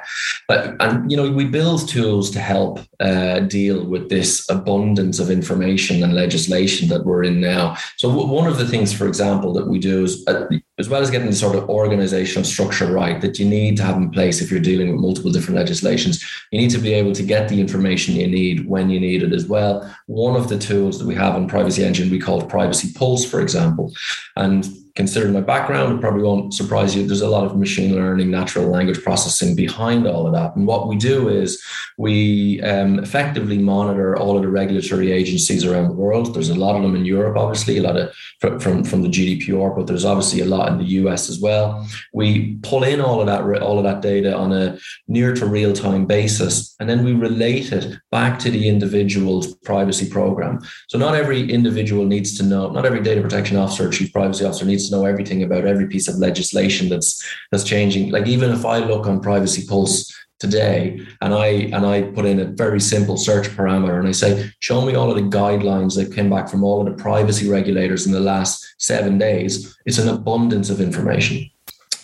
but 0.49 0.75
and 0.81 1.09
you 1.11 1.17
know 1.17 1.31
we 1.31 1.45
build 1.45 1.89
tools 1.89 2.31
to 2.33 2.41
help 2.41 2.81
uh, 3.01 3.41
deal 3.41 3.85
with 3.85 4.09
this 4.09 4.49
abundance 4.51 5.21
of 5.21 5.31
information 5.31 6.03
and 6.03 6.15
legislation 6.15 6.89
that 6.89 7.05
we're 7.05 7.23
in 7.23 7.41
now. 7.41 7.77
So 7.97 8.09
w- 8.09 8.29
one 8.29 8.49
of 8.49 8.59
the 8.59 8.67
things, 8.67 8.93
for 8.93 9.07
example, 9.07 9.53
that 9.53 9.69
we 9.69 9.79
do 9.79 10.05
is 10.05 10.27
uh, 10.27 10.47
as 10.79 10.89
well 10.89 11.01
as 11.01 11.11
getting 11.11 11.29
the 11.29 11.35
sort 11.35 11.57
of 11.57 11.69
organizational 11.71 12.45
structure 12.45 12.93
right 12.93 13.21
that 13.21 13.39
you 13.39 13.47
need 13.47 13.77
to 13.77 13.83
have 13.83 13.97
in 13.97 14.11
place 14.11 14.41
if 14.41 14.51
you're 14.51 14.61
dealing 14.61 14.93
with 14.93 15.01
multiple 15.01 15.31
different 15.31 15.59
legislations, 15.59 16.23
you 16.53 16.61
need 16.61 16.71
to 16.71 16.79
be 16.79 16.93
able 16.93 17.13
to 17.13 17.23
get 17.23 17.49
the 17.49 17.61
information 17.61 18.15
you 18.15 18.27
need 18.27 18.69
when 18.69 18.91
you 18.91 19.01
need 19.01 19.23
it 19.23 19.33
as 19.33 19.47
well. 19.47 19.91
One 20.07 20.37
of 20.37 20.49
the 20.49 20.59
tools 20.59 20.99
that 20.99 21.07
we 21.07 21.15
have 21.15 21.35
in 21.37 21.49
Privacy 21.49 21.85
Engine 21.85 22.11
we 22.11 22.19
call 22.19 22.43
Privacy 22.43 22.93
Pulse, 22.93 23.25
for 23.25 23.41
example, 23.41 23.93
and 24.37 24.69
considering 24.97 25.35
my 25.35 25.43
background, 25.43 25.95
it 25.95 26.01
probably 26.01 26.23
won't 26.23 26.55
surprise 26.55 26.97
you. 26.97 27.07
There's 27.07 27.21
a 27.21 27.29
lot 27.29 27.45
of 27.45 27.57
machine 27.57 27.95
learning, 27.95 28.31
natural 28.31 28.67
language 28.67 29.03
processing 29.03 29.55
behind 29.55 30.07
all 30.07 30.27
of 30.27 30.33
that. 30.33 30.57
And 30.57 30.67
what 30.67 30.89
we 30.89 30.97
do 30.97 31.29
is 31.29 31.63
we 31.99 32.63
um, 32.63 32.99
effectively 32.99 33.59
monitor 33.59 34.17
all 34.17 34.37
of 34.37 34.43
the 34.43 34.49
regulatory 34.49 35.13
agencies 35.13 35.65
around 35.65 35.89
the 35.89 35.95
world. 35.95 36.35
There's 36.35 36.49
a 36.49 36.55
lot 36.55 36.77
of 36.77 36.83
them 36.83 36.97
in 36.97 37.05
Europe, 37.05 37.37
obviously, 37.37 37.77
a 37.77 37.83
lot 37.83 37.97
of 37.97 38.15
from, 38.41 38.85
from 38.85 39.03
the 39.03 39.09
GDPR, 39.09 39.77
but 39.77 39.87
there's 39.87 40.05
obviously 40.05 40.41
a 40.41 40.47
lot 40.47 40.73
in 40.73 40.79
the 40.79 40.85
US 41.01 41.29
as 41.29 41.41
well. 41.41 41.87
We 42.15 42.57
pull 42.63 42.83
in 42.83 43.01
all 43.01 43.21
of 43.21 43.27
that 43.27 43.43
all 43.63 43.79
of 43.79 43.85
that 43.85 44.01
data 44.03 44.35
on 44.35 44.53
a 44.53 44.79
near 45.09 45.35
to 45.35 45.47
real 45.47 45.73
time 45.73 46.07
basis, 46.07 46.75
and 46.81 46.89
then 46.89 47.05
we 47.05 47.13
relate 47.13 47.73
it 47.73 47.99
back 48.11 48.39
to 48.41 48.51
the 48.51 48.69
individual's 48.69 49.55
privacy 49.57 50.09
program. 50.09 50.61
So 50.89 50.99
not 50.99 51.15
every 51.15 51.51
individual 51.51 52.07
needs 52.07 52.37
to 52.39 52.43
know, 52.43 52.71
not 52.71 52.87
every 52.87 53.03
data 53.03 53.21
protection 53.21 53.57
officer 53.57 53.91
chief 53.91 54.13
privacy 54.13 54.45
officer 54.45 54.65
needs 54.65 54.86
to 54.89 54.97
know 54.97 55.05
everything 55.05 55.43
about 55.43 55.67
every 55.67 55.87
piece 55.87 56.09
of 56.09 56.17
legislation 56.17 56.89
that's 56.89 57.25
that's 57.51 57.65
changing. 57.65 58.11
Like 58.11 58.27
even 58.27 58.51
if 58.51 58.65
I 58.65 58.79
look 58.79 59.07
on 59.07 59.21
Privacy 59.21 59.67
Pulse 59.67 60.13
today 60.39 61.01
and 61.23 61.33
I 61.33 61.47
and 61.47 61.87
I 61.87 62.03
put 62.03 62.27
in 62.27 62.41
a 62.41 62.45
very 62.45 62.81
simple 62.81 63.17
search 63.17 63.49
parameter 63.49 63.99
and 63.99 64.09
I 64.09 64.13
say, 64.13 64.51
show 64.61 64.83
me 64.83 64.95
all 64.95 65.11
of 65.11 65.17
the 65.17 65.37
guidelines 65.37 65.97
that 65.97 66.15
came 66.15 66.31
back 66.31 66.49
from 66.49 66.63
all 66.63 66.81
of 66.81 66.87
the 66.87 67.03
privacy 67.03 67.49
regulators 67.49 68.07
in 68.07 68.13
the 68.13 68.21
last 68.21 68.75
seven 68.79 69.19
days, 69.19 69.77
it's 69.87 69.99
an 69.99 70.09
abundance 70.09 70.71
of 70.71 70.81
information. 70.81 71.51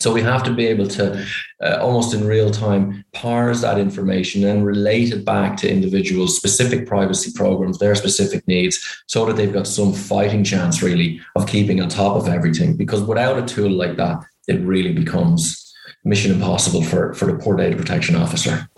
So 0.03 0.13
we 0.13 0.21
have 0.23 0.43
to 0.45 0.53
be 0.53 0.67
able 0.67 0.89
to 0.89 1.25
uh, 1.63 1.79
almost 1.81 2.13
in 2.13 2.27
real 2.27 2.51
time 2.51 3.05
parse 3.13 3.61
that 3.61 3.79
information 3.79 4.45
and 4.45 4.67
relate 4.67 5.13
it 5.13 5.25
back 5.25 5.57
to 5.59 5.71
individuals' 5.71 6.37
specific 6.37 6.89
privacy 6.89 7.31
programs, 7.37 7.79
their 7.79 7.95
specific 7.95 8.47
needs, 8.49 8.85
so 9.07 9.25
that 9.27 9.37
they've 9.37 9.53
got 9.53 9.69
some 9.69 9.93
fighting 9.93 10.43
chance 10.43 10.83
really 10.83 11.21
of 11.37 11.47
keeping 11.47 11.81
on 11.81 11.89
top 11.89 12.17
of 12.17 12.27
everything. 12.27 12.77
Because 12.77 13.01
without 13.03 13.39
a 13.39 13.47
tool 13.47 13.71
like 13.71 13.97
that, 13.97 14.19
it 14.49 14.61
really 14.63 14.93
becomes 14.93 15.73
mission 16.05 16.33
impossible 16.33 16.83
for, 16.83 17.15
for 17.15 17.27
the 17.27 17.39
poor 17.39 17.57
data 17.57 17.77
protection 17.77 18.17
officer. 18.17 18.69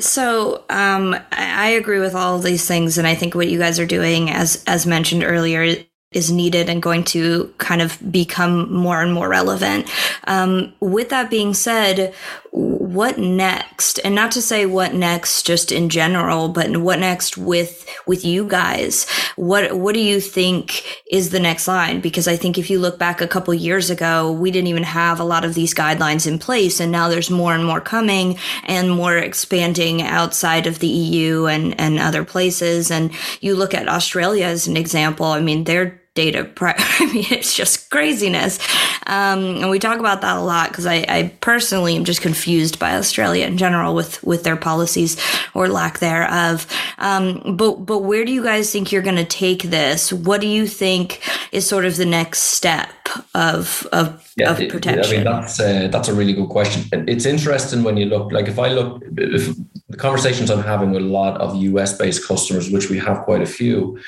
So 0.00 0.64
um, 0.68 1.14
I 1.30 1.68
agree 1.68 2.00
with 2.00 2.14
all 2.14 2.34
of 2.34 2.42
these 2.42 2.66
things, 2.66 2.98
and 2.98 3.06
I 3.06 3.14
think 3.14 3.36
what 3.36 3.48
you 3.48 3.58
guys 3.58 3.78
are 3.78 3.86
doing, 3.86 4.30
as 4.30 4.64
as 4.66 4.84
mentioned 4.86 5.22
earlier, 5.22 5.76
is 6.12 6.32
needed 6.32 6.68
and 6.68 6.82
going 6.82 7.04
to 7.04 7.54
kind 7.58 7.80
of 7.80 7.96
become 8.10 8.72
more 8.72 9.00
and 9.00 9.14
more 9.14 9.28
relevant. 9.28 9.88
Um, 10.24 10.72
with 10.80 11.10
that 11.10 11.30
being 11.30 11.54
said, 11.54 12.12
what 12.50 13.16
next? 13.16 14.00
And 14.00 14.12
not 14.12 14.32
to 14.32 14.42
say 14.42 14.66
what 14.66 14.92
next 14.92 15.46
just 15.46 15.70
in 15.70 15.88
general, 15.88 16.48
but 16.48 16.78
what 16.78 16.98
next 16.98 17.38
with 17.38 17.88
with 18.06 18.24
you 18.24 18.44
guys? 18.48 19.08
What 19.36 19.78
what 19.78 19.94
do 19.94 20.00
you 20.00 20.20
think 20.20 20.82
is 21.08 21.30
the 21.30 21.38
next 21.38 21.68
line? 21.68 22.00
Because 22.00 22.26
I 22.26 22.34
think 22.34 22.58
if 22.58 22.70
you 22.70 22.80
look 22.80 22.98
back 22.98 23.20
a 23.20 23.28
couple 23.28 23.54
years 23.54 23.88
ago, 23.88 24.32
we 24.32 24.50
didn't 24.50 24.66
even 24.66 24.82
have 24.82 25.20
a 25.20 25.24
lot 25.24 25.44
of 25.44 25.54
these 25.54 25.74
guidelines 25.74 26.26
in 26.26 26.40
place, 26.40 26.80
and 26.80 26.90
now 26.90 27.08
there's 27.08 27.30
more 27.30 27.54
and 27.54 27.64
more 27.64 27.80
coming 27.80 28.36
and 28.64 28.90
more 28.90 29.16
expanding 29.16 30.02
outside 30.02 30.66
of 30.66 30.80
the 30.80 30.88
EU 30.88 31.46
and 31.46 31.80
and 31.80 32.00
other 32.00 32.24
places. 32.24 32.90
And 32.90 33.12
you 33.40 33.54
look 33.54 33.74
at 33.74 33.88
Australia 33.88 34.46
as 34.46 34.66
an 34.66 34.76
example. 34.76 35.26
I 35.26 35.40
mean, 35.40 35.62
they're 35.62 35.99
data. 36.20 36.44
Pri- 36.44 36.74
I 36.78 37.12
mean, 37.12 37.24
it's 37.30 37.54
just 37.54 37.90
craziness. 37.90 38.58
Um, 39.06 39.62
and 39.62 39.70
we 39.70 39.78
talk 39.78 39.98
about 39.98 40.20
that 40.20 40.36
a 40.36 40.40
lot 40.40 40.68
because 40.68 40.86
I, 40.86 41.04
I, 41.08 41.32
personally 41.40 41.96
am 41.96 42.04
just 42.04 42.20
confused 42.20 42.78
by 42.78 42.96
Australia 42.96 43.46
in 43.46 43.56
general 43.56 43.94
with 43.94 44.22
with 44.22 44.44
their 44.44 44.56
policies 44.56 45.16
or 45.54 45.68
lack 45.68 45.98
thereof. 45.98 46.66
Um, 46.98 47.56
but 47.56 47.86
but 47.86 48.00
where 48.00 48.24
do 48.24 48.32
you 48.32 48.42
guys 48.42 48.70
think 48.70 48.92
you're 48.92 49.02
going 49.10 49.16
to 49.16 49.24
take 49.24 49.62
this? 49.62 50.12
What 50.12 50.40
do 50.40 50.46
you 50.46 50.66
think 50.66 51.20
is 51.52 51.66
sort 51.66 51.84
of 51.84 51.96
the 51.96 52.06
next 52.06 52.40
step 52.42 52.90
of 53.34 53.86
of, 53.92 54.32
yeah, 54.36 54.50
of 54.50 54.68
protection? 54.68 55.12
I 55.12 55.16
mean, 55.16 55.24
that's 55.24 55.58
uh, 55.58 55.88
that's 55.90 56.08
a 56.08 56.14
really 56.14 56.34
good 56.34 56.50
question. 56.50 56.88
It's 57.08 57.26
interesting 57.26 57.82
when 57.82 57.96
you 57.96 58.06
look. 58.06 58.32
Like 58.32 58.48
if 58.48 58.58
I 58.58 58.68
look, 58.68 59.02
if 59.16 59.56
the 59.88 59.96
conversations 59.96 60.50
I'm 60.50 60.62
having 60.62 60.90
with 60.92 61.02
a 61.02 61.06
lot 61.06 61.40
of 61.40 61.56
US 61.56 61.96
based 61.96 62.26
customers, 62.28 62.70
which 62.70 62.90
we 62.90 62.98
have 62.98 63.24
quite 63.24 63.42
a 63.42 63.46
few 63.46 63.98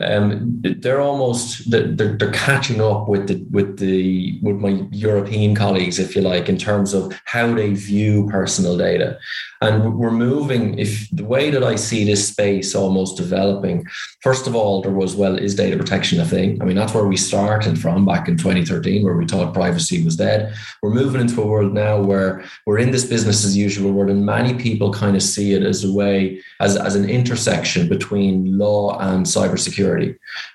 um, 0.00 0.62
they're 0.62 1.00
almost 1.00 1.70
they're, 1.70 1.86
they're 1.92 2.32
catching 2.32 2.80
up 2.80 3.08
with 3.08 3.28
the 3.28 3.44
with 3.50 3.78
the 3.78 4.38
with 4.42 4.56
my 4.56 4.86
European 4.90 5.54
colleagues, 5.54 5.98
if 5.98 6.14
you 6.14 6.22
like, 6.22 6.48
in 6.48 6.58
terms 6.58 6.94
of 6.94 7.18
how 7.24 7.52
they 7.54 7.74
view 7.74 8.28
personal 8.30 8.76
data. 8.76 9.18
And 9.60 9.98
we're 9.98 10.12
moving, 10.12 10.78
if 10.78 11.08
the 11.10 11.24
way 11.24 11.50
that 11.50 11.64
I 11.64 11.74
see 11.74 12.04
this 12.04 12.28
space 12.28 12.76
almost 12.76 13.16
developing, 13.16 13.86
first 14.20 14.46
of 14.46 14.54
all, 14.54 14.82
there 14.82 14.92
was, 14.92 15.16
well, 15.16 15.36
is 15.36 15.56
data 15.56 15.76
protection 15.76 16.20
a 16.20 16.24
thing? 16.24 16.62
I 16.62 16.64
mean, 16.64 16.76
that's 16.76 16.94
where 16.94 17.06
we 17.06 17.16
started 17.16 17.76
from 17.76 18.06
back 18.06 18.28
in 18.28 18.36
2013, 18.36 19.02
where 19.02 19.16
we 19.16 19.26
thought 19.26 19.52
privacy 19.52 20.04
was 20.04 20.14
dead. 20.14 20.54
We're 20.80 20.94
moving 20.94 21.20
into 21.20 21.42
a 21.42 21.46
world 21.46 21.72
now 21.72 22.00
where 22.00 22.44
we're 22.66 22.78
in 22.78 22.92
this 22.92 23.04
business 23.04 23.44
as 23.44 23.56
usual 23.56 23.90
world, 23.90 24.10
and 24.10 24.24
many 24.24 24.54
people 24.54 24.92
kind 24.92 25.16
of 25.16 25.22
see 25.22 25.54
it 25.54 25.64
as 25.64 25.82
a 25.82 25.92
way, 25.92 26.40
as, 26.60 26.76
as 26.76 26.94
an 26.94 27.10
intersection 27.10 27.88
between 27.88 28.56
law 28.56 28.96
and 29.00 29.26
cybersecurity. 29.26 29.87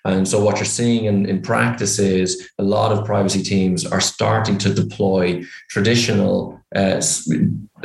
And 0.06 0.28
so 0.28 0.44
what 0.44 0.58
you're 0.58 0.66
seeing 0.66 1.06
in, 1.06 1.26
in 1.26 1.42
practice 1.42 2.00
is 2.00 2.50
a 2.58 2.64
lot 2.64 2.92
of 2.92 3.06
privacy 3.06 3.44
teams 3.44 3.86
are 3.86 4.02
starting 4.02 4.58
to 4.60 4.74
deploy 4.74 5.44
traditional 5.70 6.60
uh, 6.76 6.98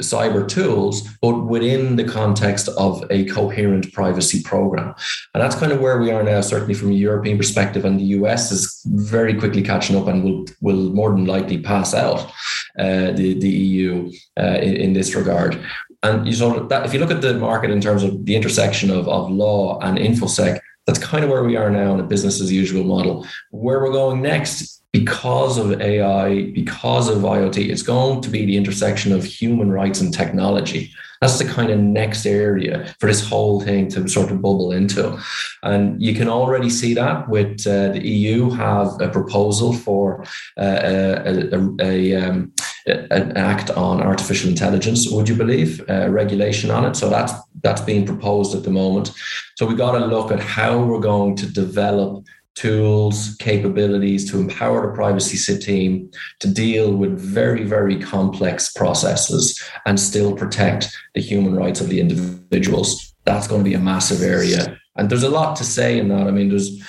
cyber 0.00 0.49
tools, 0.49 1.07
but 1.21 1.45
within 1.45 1.97
the 1.97 2.05
context 2.05 2.69
of 2.78 3.05
a 3.11 3.26
coherent 3.26 3.93
privacy 3.93 4.43
program. 4.43 4.95
And 5.35 5.43
that's 5.43 5.57
kind 5.57 5.73
of 5.73 5.81
where 5.81 6.00
we 6.00 6.11
are 6.11 6.23
now, 6.23 6.40
certainly 6.40 6.75
from 6.75 6.90
a 6.90 6.95
European 6.95 7.37
perspective. 7.37 7.85
And 7.85 7.99
the 7.99 8.05
US 8.19 8.50
is 8.50 8.83
very 8.87 9.38
quickly 9.38 9.62
catching 9.62 9.97
up 9.97 10.07
and 10.07 10.25
will, 10.25 10.47
will 10.61 10.90
more 10.95 11.11
than 11.11 11.26
likely 11.26 11.59
pass 11.59 11.95
out 11.95 12.31
uh, 12.78 13.12
the, 13.12 13.38
the 13.38 13.50
EU 13.50 14.11
uh, 14.38 14.59
in, 14.62 14.76
in 14.76 14.93
this 14.93 15.14
regard. 15.14 15.61
And 16.02 16.26
you 16.26 16.33
sort 16.33 16.57
of 16.57 16.69
that 16.69 16.87
if 16.87 16.95
you 16.95 17.00
look 17.00 17.11
at 17.11 17.23
the 17.23 17.35
market 17.35 17.71
in 17.71 17.81
terms 17.81 18.05
of 18.05 18.25
the 18.25 18.37
intersection 18.37 18.90
of, 18.90 19.09
of 19.09 19.31
law 19.31 19.81
and 19.81 19.99
infosec, 19.99 20.61
that's 20.88 20.99
kind 20.99 21.23
of 21.23 21.28
where 21.28 21.45
we 21.45 21.54
are 21.54 21.71
now 21.71 21.92
in 21.92 22.00
a 22.00 22.02
business 22.02 22.40
as 22.40 22.50
usual 22.50 22.83
model. 22.83 23.26
Where 23.50 23.83
we're 23.83 23.92
going 23.92 24.23
next 24.23 24.83
because 24.90 25.59
of 25.59 25.83
AI, 25.83 26.50
because 26.52 27.11
of 27.11 27.18
IoT, 27.18 27.68
it's 27.68 27.83
going 27.83 28.23
to 28.23 28.30
be 28.30 28.47
the 28.47 28.57
intersection 28.57 29.12
of 29.12 29.23
human 29.23 29.71
rights 29.71 30.00
and 30.00 30.14
technology. 30.14 30.90
That's 31.21 31.38
the 31.38 31.45
kind 31.45 31.71
of 31.71 31.78
next 31.78 32.25
area 32.25 32.95
for 32.99 33.07
this 33.07 33.28
whole 33.28 33.61
thing 33.61 33.88
to 33.88 34.09
sort 34.09 34.30
of 34.30 34.40
bubble 34.40 34.73
into. 34.73 35.21
And 35.62 36.00
you 36.00 36.14
can 36.14 36.30
already 36.30 36.71
see 36.71 36.95
that 36.95 37.28
with 37.28 37.66
uh, 37.66 37.88
the 37.88 38.02
EU 38.02 38.49
have 38.50 38.99
a 38.99 39.09
proposal 39.09 39.75
for 39.75 40.25
uh, 40.57 40.80
a, 40.83 41.50
a, 41.52 41.76
a 41.83 42.14
um, 42.14 42.52
an 42.88 43.37
act 43.37 43.71
on 43.71 44.00
artificial 44.00 44.50
intelligence, 44.50 45.11
would 45.11 45.28
you 45.28 45.35
believe, 45.35 45.83
uh, 45.88 46.09
regulation 46.09 46.71
on 46.71 46.85
it. 46.85 46.97
So 46.97 47.09
that's 47.09 47.33
that's 47.62 47.80
being 47.80 48.07
proposed 48.07 48.54
at 48.54 48.62
the 48.62 48.71
moment. 48.71 49.12
So 49.57 49.66
we 49.66 49.75
got 49.75 49.92
to 49.92 50.07
look 50.07 50.30
at 50.30 50.40
how 50.40 50.78
we're 50.78 51.00
going 51.00 51.37
to 51.37 51.47
develop 51.47 52.25
tools, 52.54 53.37
capabilities 53.38 54.28
to 54.30 54.38
empower 54.40 54.88
the 54.88 54.95
privacy 54.95 55.59
team 55.59 56.11
to 56.40 56.49
deal 56.49 56.92
with 56.92 57.16
very, 57.18 57.62
very 57.62 57.97
complex 58.00 58.73
processes 58.73 59.62
and 59.87 59.99
still 59.99 60.35
protect 60.35 60.88
the 61.14 61.21
human 61.21 61.54
rights 61.54 61.80
of 61.80 61.88
the 61.88 62.00
individuals. 62.00 63.14
That's 63.25 63.47
going 63.47 63.62
to 63.62 63.71
be 63.71 63.75
a 63.75 63.80
massive 63.80 64.23
area. 64.23 64.76
And 64.97 65.09
there's 65.09 65.23
a 65.23 65.30
lot 65.30 65.54
to 65.57 65.64
say 65.64 65.99
in 65.99 66.09
that. 66.09 66.26
I 66.26 66.33
mean, 66.33 66.49
there's 66.49 66.83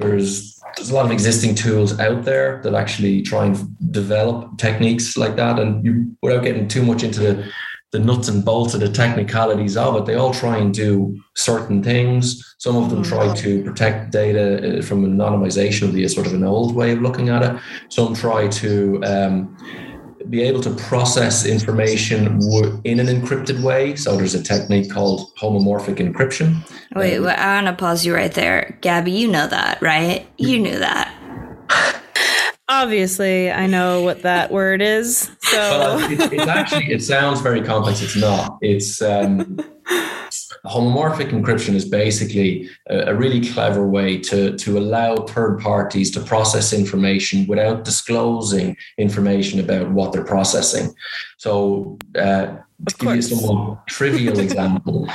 there's 0.00 0.60
there's 0.76 0.90
a 0.90 0.94
lot 0.94 1.04
of 1.04 1.12
existing 1.12 1.54
tools 1.54 1.98
out 1.98 2.24
there 2.24 2.60
that 2.62 2.74
actually 2.74 3.22
try 3.22 3.46
and 3.46 3.92
develop 3.92 4.56
techniques 4.56 5.16
like 5.16 5.36
that. 5.36 5.58
And 5.58 5.84
you, 5.84 6.16
without 6.22 6.44
getting 6.44 6.68
too 6.68 6.82
much 6.82 7.02
into 7.02 7.20
the 7.20 7.52
the 7.92 7.98
nuts 7.98 8.28
and 8.28 8.44
bolts 8.44 8.72
of 8.74 8.80
the 8.80 8.88
technicalities 8.88 9.76
of 9.76 9.96
it. 9.96 10.06
They 10.06 10.14
all 10.14 10.32
try 10.32 10.58
and 10.58 10.72
do 10.72 11.20
certain 11.34 11.82
things. 11.82 12.54
Some 12.58 12.76
of 12.76 12.88
them 12.88 13.02
try 13.02 13.34
to 13.34 13.64
protect 13.64 14.12
data 14.12 14.78
uh, 14.78 14.82
from 14.82 15.04
anonymization 15.04 15.88
of 15.88 15.92
the 15.92 16.06
sort 16.06 16.26
of 16.26 16.34
an 16.34 16.44
old 16.44 16.74
way 16.74 16.92
of 16.92 17.02
looking 17.02 17.30
at 17.30 17.42
it. 17.42 17.60
Some 17.88 18.14
try 18.14 18.46
to 18.46 19.02
um, 19.02 19.56
be 20.28 20.42
able 20.42 20.60
to 20.60 20.70
process 20.74 21.46
information 21.46 22.26
in 22.84 23.00
an 23.00 23.06
encrypted 23.06 23.62
way. 23.62 23.96
So 23.96 24.16
there's 24.16 24.34
a 24.34 24.42
technique 24.42 24.90
called 24.90 25.34
homomorphic 25.36 25.96
encryption. 25.96 26.56
Wait, 26.94 27.18
um, 27.18 27.26
I 27.26 27.62
want 27.62 27.66
to 27.66 27.80
pause 27.80 28.04
you 28.04 28.14
right 28.14 28.32
there. 28.32 28.78
Gabi, 28.82 29.16
you 29.16 29.28
know 29.28 29.46
that, 29.46 29.80
right? 29.80 30.26
You 30.36 30.58
knew 30.58 30.78
that. 30.78 31.14
Obviously, 32.68 33.50
I 33.50 33.66
know 33.66 34.02
what 34.02 34.22
that 34.22 34.52
word 34.52 34.80
is. 34.80 35.30
So 35.40 35.58
well, 35.58 36.12
it's, 36.12 36.32
it's, 36.32 36.46
actually 36.46 36.92
it 36.92 37.02
sounds 37.02 37.40
very 37.40 37.62
complex. 37.62 38.00
It's 38.00 38.16
not. 38.16 38.58
It's 38.60 39.02
um, 39.02 39.58
homomorphic 40.66 41.30
encryption 41.30 41.74
is 41.74 41.84
basically 41.88 42.68
a, 42.88 43.10
a, 43.10 43.14
really 43.14 43.48
clever 43.48 43.86
way 43.86 44.18
to, 44.18 44.56
to 44.58 44.78
allow 44.78 45.16
third 45.16 45.58
parties 45.58 46.10
to 46.10 46.20
process 46.20 46.72
information 46.72 47.46
without 47.46 47.84
disclosing 47.84 48.76
information 48.98 49.60
about 49.60 49.90
what 49.90 50.12
they're 50.12 50.24
processing. 50.24 50.94
So, 51.38 51.98
uh, 52.14 52.56
to 52.88 52.96
give 52.96 53.16
you 53.16 53.22
some 53.22 53.38
more 53.38 53.82
trivial 53.86 54.38
example, 54.46 55.08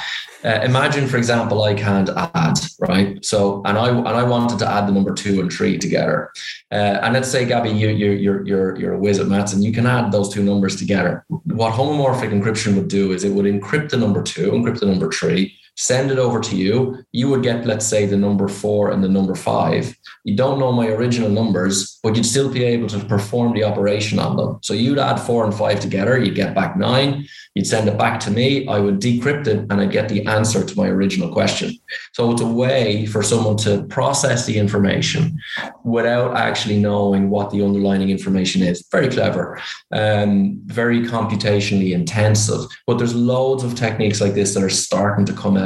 uh, 0.44 0.62
imagine, 0.64 1.08
for 1.08 1.18
example, 1.18 1.64
I 1.64 1.74
can't 1.74 2.10
add, 2.10 2.60
right? 2.80 3.24
So, 3.26 3.62
and 3.66 3.78
I 3.78 3.90
and 3.90 4.08
I 4.08 4.24
wanted 4.24 4.60
to 4.60 4.70
add 4.70 4.88
the 4.88 4.92
number 4.92 5.14
two 5.14 5.42
and 5.42 5.52
three 5.52 5.78
together, 5.78 6.32
uh, 6.72 7.00
and 7.02 7.14
let's 7.14 7.30
say, 7.30 7.46
Gabi, 7.46 7.78
you 7.78 7.90
you 7.90 8.12
you're 8.12 8.46
you're 8.46 8.80
you're 8.80 8.94
a 8.94 9.00
whiz 9.00 9.20
at 9.20 9.28
maths, 9.28 9.54
and 9.54 9.64
you 9.64 9.72
can 9.72 9.86
add 9.86 10.12
those 10.12 10.34
two 10.34 10.44
numbers 10.44 10.76
together. 10.76 11.26
What 11.30 11.74
homomorphic 11.74 12.32
encryption 12.32 12.76
would 12.76 12.88
do 12.88 13.12
is 13.12 13.24
it 13.24 13.32
would 13.32 13.46
encrypt 13.46 13.90
the 13.90 13.98
number 13.98 14.22
two, 14.22 14.52
encrypt 14.52 14.80
the 14.80 14.86
number 14.86 15.12
three, 15.12 15.58
send 15.76 16.12
it 16.12 16.18
over 16.18 16.40
to 16.40 16.56
you. 16.56 17.04
You 17.12 17.30
would 17.30 17.44
get, 17.44 17.66
let's 17.66 17.86
say, 17.86 18.06
the 18.06 18.18
number 18.18 18.48
four 18.48 18.92
and 18.92 19.04
the 19.04 19.10
number 19.10 19.36
five. 19.36 19.96
You 20.24 20.36
don't 20.36 20.60
know 20.60 20.72
my 20.72 20.88
original 20.88 21.30
numbers, 21.30 22.00
but 22.02 22.16
you'd 22.16 22.26
still 22.26 22.50
be 22.52 22.64
able 22.64 22.88
to 22.88 23.00
perform 23.06 23.54
the 23.54 23.64
operation 23.64 24.18
on 24.20 24.38
them. 24.38 24.60
So 24.62 24.74
you'd 24.74 25.00
add 25.00 25.18
four 25.18 25.44
and 25.44 25.54
five 25.54 25.80
together, 25.80 26.18
you'd 26.18 26.36
get 26.36 26.56
back 26.56 26.78
nine, 26.78 27.28
you'd 27.54 27.68
send 27.68 27.88
it 27.88 27.98
back 27.98 28.20
to 28.22 28.32
me, 28.32 28.68
I 28.68 28.80
would 28.80 29.00
decrypt 29.02 29.48
it, 29.48 29.66
and 29.70 29.74
I'd 29.74 29.92
get 29.92 30.10
the 30.10 30.26
answer 30.26 30.64
to 30.64 30.78
my 30.78 30.88
original 30.88 31.32
question. 31.32 31.74
So 32.14 32.32
it's 32.32 32.42
a 32.42 32.48
way 32.48 33.06
for 33.06 33.22
someone 33.22 33.58
to 33.58 33.84
process 33.86 34.46
the 34.46 34.58
information 34.58 35.38
without 35.84 36.36
actually 36.38 36.80
knowing 36.80 37.30
what 37.30 37.52
the 37.52 37.64
underlying 37.64 38.10
information 38.10 38.62
is. 38.64 38.88
Very 38.92 39.10
clever, 39.10 39.62
um, 39.92 40.62
very 40.66 41.02
computationally 41.02 41.94
intensive. 41.94 42.62
But 42.88 42.98
there's 42.98 43.16
loads 43.16 43.64
of 43.64 43.76
techniques 43.76 44.22
like 44.22 44.34
this 44.34 44.54
that 44.54 44.64
are 44.64 44.70
starting 44.70 45.26
to 45.26 45.34
come 45.34 45.58
out. 45.58 45.65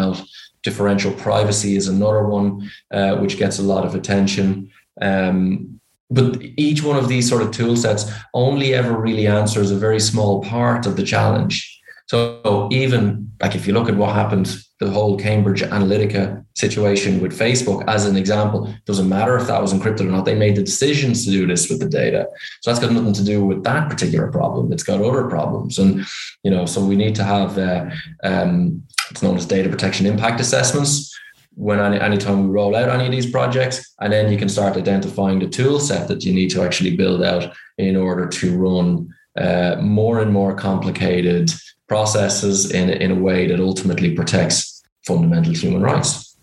Differential 0.62 1.14
privacy 1.14 1.78
is 1.78 1.88
another 1.88 2.26
one, 2.28 2.70
uh, 2.92 3.16
which 3.16 3.38
gets 3.38 3.60
a 3.60 3.64
lot 3.64 3.86
of 3.86 3.96
attention. 3.96 4.70
Um, 5.02 5.80
but 6.12 6.42
each 6.58 6.84
one 6.84 6.98
of 6.98 7.08
these 7.08 7.30
sort 7.30 7.44
of 7.44 7.52
tool 7.52 7.78
sets 7.78 8.12
only 8.34 8.74
ever 8.74 8.98
really 8.98 9.28
answers 9.28 9.72
a 9.72 9.76
very 9.76 10.00
small 10.00 10.44
part 10.44 10.86
of 10.86 10.96
the 10.96 11.04
challenge. 11.04 11.79
So 12.10 12.68
even 12.72 13.32
like 13.40 13.54
if 13.54 13.68
you 13.68 13.74
look 13.74 13.88
at 13.88 13.96
what 13.96 14.16
happened, 14.16 14.58
the 14.80 14.90
whole 14.90 15.16
Cambridge 15.16 15.62
Analytica 15.62 16.44
situation 16.56 17.22
with 17.22 17.38
Facebook 17.38 17.84
as 17.88 18.08
an 18.08 18.18
example, 18.18 18.74
doesn't 18.86 19.08
matter 19.08 19.38
if 19.38 19.46
that 19.46 19.62
was 19.62 19.74
encrypted 19.74 20.02
or 20.02 20.12
not. 20.12 20.26
They 20.26 20.34
made 20.34 20.56
the 20.56 20.64
decisions 20.64 21.24
to 21.26 21.32
do 21.32 21.46
this 21.46 21.70
with 21.70 21.80
the 21.80 21.88
data. 21.88 22.28
So 22.62 22.72
that's 22.72 22.84
got 22.84 22.94
nothing 22.94 23.14
to 23.14 23.24
do 23.24 23.46
with 23.46 23.64
that 23.64 23.92
particular 23.92 24.32
problem. 24.32 24.74
It's 24.74 24.82
got 24.82 25.04
other 25.04 25.28
problems, 25.28 25.78
and 25.78 26.04
you 26.44 26.50
know, 26.50 26.66
so 26.66 26.84
we 26.84 26.96
need 26.96 27.14
to 27.16 27.24
have 27.24 27.60
uh, 27.60 27.92
um, 28.24 28.82
it's 29.12 29.22
known 29.22 29.38
as 29.38 29.46
data 29.46 29.70
protection 29.70 30.08
impact 30.08 30.42
assessments 30.42 31.16
when 31.54 31.80
any 31.80 32.00
anytime 32.00 32.46
we 32.46 32.50
roll 32.50 32.76
out 32.76 32.90
any 32.90 33.06
of 33.06 33.12
these 33.12 33.30
projects, 33.30 33.94
and 34.02 34.12
then 34.12 34.32
you 34.32 34.38
can 34.38 34.50
start 34.50 34.78
identifying 34.78 35.38
the 35.38 35.48
tool 35.48 35.80
set 35.80 36.08
that 36.08 36.24
you 36.24 36.34
need 36.34 36.50
to 36.50 36.64
actually 36.64 36.98
build 36.98 37.22
out 37.22 37.54
in 37.78 37.96
order 37.96 38.28
to 38.28 38.58
run 38.58 39.14
uh, 39.40 39.76
more 39.80 40.22
and 40.22 40.34
more 40.34 40.56
complicated 40.56 41.52
processes 41.90 42.72
in, 42.72 42.90
in 42.90 43.12
a 43.12 43.16
way 43.16 43.48
that 43.48 43.60
ultimately 43.60 44.16
protects 44.16 44.82
fundamental 45.06 45.54
human 45.54 45.82
rights. 45.82 46.38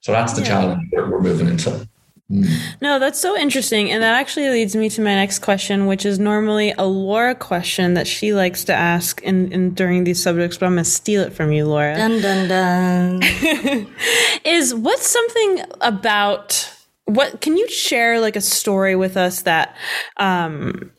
So 0.00 0.12
that's 0.12 0.34
the 0.34 0.42
yeah. 0.42 0.48
challenge 0.48 0.88
we're 0.92 1.20
moving 1.20 1.48
into. 1.48 1.88
Mm. 2.30 2.46
No, 2.82 2.98
that's 2.98 3.18
so 3.18 3.36
interesting. 3.36 3.90
And 3.90 4.02
that 4.02 4.14
actually 4.14 4.50
leads 4.50 4.76
me 4.76 4.90
to 4.90 5.00
my 5.00 5.14
next 5.14 5.38
question, 5.38 5.86
which 5.86 6.04
is 6.04 6.18
normally 6.18 6.74
a 6.76 6.84
Laura 6.84 7.34
question 7.34 7.94
that 7.94 8.06
she 8.06 8.34
likes 8.34 8.64
to 8.64 8.74
ask 8.74 9.22
in, 9.22 9.50
in 9.50 9.72
during 9.72 10.04
these 10.04 10.22
subjects, 10.22 10.58
but 10.58 10.66
I'm 10.66 10.74
going 10.74 10.84
to 10.84 10.90
steal 10.90 11.22
it 11.22 11.32
from 11.32 11.52
you, 11.52 11.66
Laura. 11.66 11.96
Dun, 11.96 12.20
dun, 12.20 12.48
dun. 12.48 13.22
is 14.44 14.74
what's 14.74 15.08
something 15.08 15.62
about 15.80 16.70
what 17.06 17.40
can 17.40 17.56
you 17.56 17.66
share 17.70 18.20
like 18.20 18.36
a 18.36 18.40
story 18.40 18.94
with 18.94 19.16
us 19.16 19.42
that 19.42 19.74
um 20.18 20.92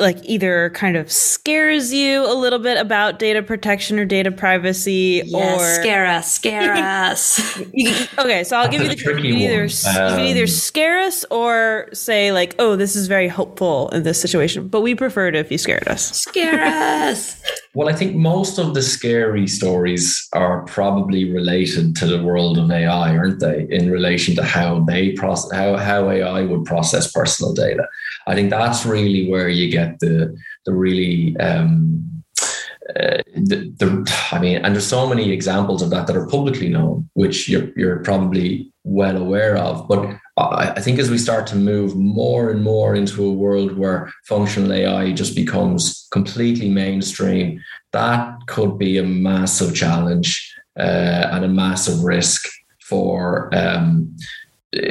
like 0.00 0.18
either 0.24 0.70
kind 0.70 0.96
of 0.96 1.10
scares 1.10 1.92
you 1.92 2.22
a 2.22 2.34
little 2.34 2.58
bit 2.58 2.78
about 2.78 3.18
data 3.18 3.42
protection 3.42 3.98
or 3.98 4.04
data 4.04 4.30
privacy 4.32 5.22
yes, 5.24 5.60
or 5.60 5.82
scare 5.82 6.06
us 6.06 6.32
scare 6.32 6.74
us. 6.76 7.58
Okay 8.18 8.44
so 8.44 8.56
i'll 8.56 8.64
That's 8.64 8.70
give 8.70 8.82
you 8.82 8.88
the 8.88 8.96
tricky 8.96 9.28
you 9.28 9.34
can, 9.34 9.42
either, 9.42 9.62
um, 9.62 10.10
you 10.10 10.16
can 10.16 10.26
either 10.26 10.46
scare 10.46 11.00
us 11.00 11.24
or 11.30 11.88
say 11.92 12.32
like 12.32 12.54
oh 12.58 12.76
this 12.76 12.96
is 12.96 13.06
very 13.06 13.28
hopeful 13.28 13.88
in 13.90 14.02
this 14.02 14.20
situation 14.20 14.68
but 14.68 14.80
we 14.80 14.94
prefer 14.94 15.28
it 15.28 15.34
if 15.36 15.50
you 15.50 15.58
scared 15.58 15.86
us. 15.88 16.10
Scare 16.12 16.64
us. 16.64 17.40
Well 17.72 17.88
i 17.88 17.92
think 17.92 18.16
most 18.16 18.58
of 18.58 18.74
the 18.74 18.82
scary 18.82 19.46
stories 19.46 20.28
are 20.32 20.64
probably 20.64 21.30
related 21.30 21.94
to 21.96 22.06
the 22.06 22.20
world 22.20 22.58
of 22.58 22.68
ai 22.68 23.16
aren't 23.16 23.38
they? 23.38 23.68
In 23.70 23.92
relation 23.92 24.34
to 24.36 24.42
how 24.42 24.80
they 24.80 25.12
process 25.12 25.52
how, 25.56 25.76
how 25.76 26.10
ai 26.10 26.42
would 26.42 26.64
process 26.64 27.12
personal 27.12 27.54
data 27.54 27.86
I 28.30 28.34
think 28.34 28.50
that's 28.50 28.86
really 28.86 29.28
where 29.28 29.48
you 29.48 29.70
get 29.70 29.98
the 29.98 30.36
the 30.64 30.72
really 30.72 31.36
um, 31.38 32.22
uh, 32.96 33.22
the, 33.34 33.72
the, 33.78 34.12
I 34.32 34.38
mean, 34.40 34.56
and 34.64 34.74
there's 34.74 34.86
so 34.86 35.08
many 35.08 35.30
examples 35.30 35.82
of 35.82 35.90
that 35.90 36.06
that 36.06 36.16
are 36.16 36.26
publicly 36.26 36.68
known, 36.68 37.08
which 37.14 37.48
you're, 37.48 37.70
you're 37.76 38.02
probably 38.02 38.72
well 38.82 39.16
aware 39.16 39.56
of. 39.56 39.86
But 39.86 40.16
I, 40.36 40.72
I 40.76 40.80
think 40.80 40.98
as 40.98 41.10
we 41.10 41.18
start 41.18 41.46
to 41.48 41.56
move 41.56 41.94
more 41.94 42.50
and 42.50 42.64
more 42.64 42.94
into 42.94 43.24
a 43.24 43.32
world 43.32 43.76
where 43.76 44.12
functional 44.24 44.72
AI 44.72 45.12
just 45.12 45.36
becomes 45.36 46.08
completely 46.10 46.68
mainstream, 46.68 47.62
that 47.92 48.34
could 48.48 48.78
be 48.78 48.98
a 48.98 49.04
massive 49.04 49.74
challenge 49.74 50.52
uh, 50.78 51.28
and 51.32 51.44
a 51.44 51.48
massive 51.48 52.02
risk 52.02 52.48
for 52.80 53.54
um, 53.54 54.16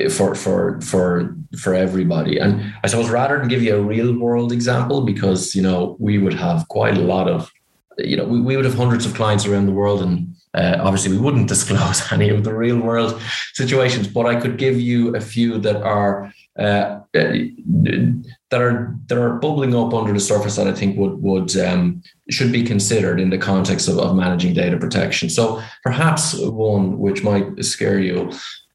for 0.10 0.36
for 0.36 0.82
for 0.82 1.34
for 1.58 1.74
everybody 1.74 2.38
and 2.38 2.74
i 2.84 2.88
suppose 2.88 3.10
rather 3.10 3.40
than 3.40 3.48
give 3.48 3.64
you 3.64 3.76
a 3.76 3.82
real 3.82 4.18
world 4.20 4.52
example 4.52 5.02
because 5.02 5.56
you 5.56 5.62
know 5.62 5.96
we 6.00 6.18
would 6.18 6.34
have 6.34 6.68
quite 6.68 6.98
a 6.98 7.02
lot 7.02 7.30
of 7.30 7.50
you 7.98 8.18
know 8.18 8.26
we, 8.26 8.42
we 8.42 8.58
would 8.58 8.66
have 8.66 8.76
hundreds 8.76 9.06
of 9.06 9.14
clients 9.14 9.46
around 9.46 9.66
the 9.66 9.72
world 9.72 10.02
and 10.02 10.36
uh, 10.54 10.78
obviously 10.82 11.12
we 11.12 11.24
wouldn't 11.24 11.48
disclose 11.56 12.12
any 12.12 12.28
of 12.30 12.44
the 12.44 12.54
real 12.54 12.78
world 12.78 13.22
situations 13.54 14.06
but 14.06 14.26
i 14.26 14.36
could 14.36 14.58
give 14.58 14.78
you 14.78 15.16
a 15.16 15.22
few 15.22 15.58
that 15.58 15.78
are 15.78 16.30
uh, 16.60 17.00
that 17.14 18.62
are 18.62 18.96
that 19.08 19.18
are 19.18 19.36
bubbling 19.36 19.74
up 19.74 19.94
under 19.94 20.12
the 20.12 20.20
surface 20.20 20.58
that 20.58 20.68
I 20.68 20.74
think 20.74 20.98
would 20.98 21.22
would 21.22 21.56
um, 21.58 22.04
should 22.30 22.52
be 22.52 22.64
considered 22.64 23.20
in 23.20 23.30
the 23.30 23.38
context 23.38 23.88
of, 23.88 23.98
of 23.98 24.16
managing 24.16 24.54
data 24.54 24.78
protection. 24.78 25.30
So 25.30 25.62
perhaps 25.84 26.38
one 26.38 27.00
which 27.00 27.24
might 27.24 27.64
scare 27.64 28.00
you 28.00 28.32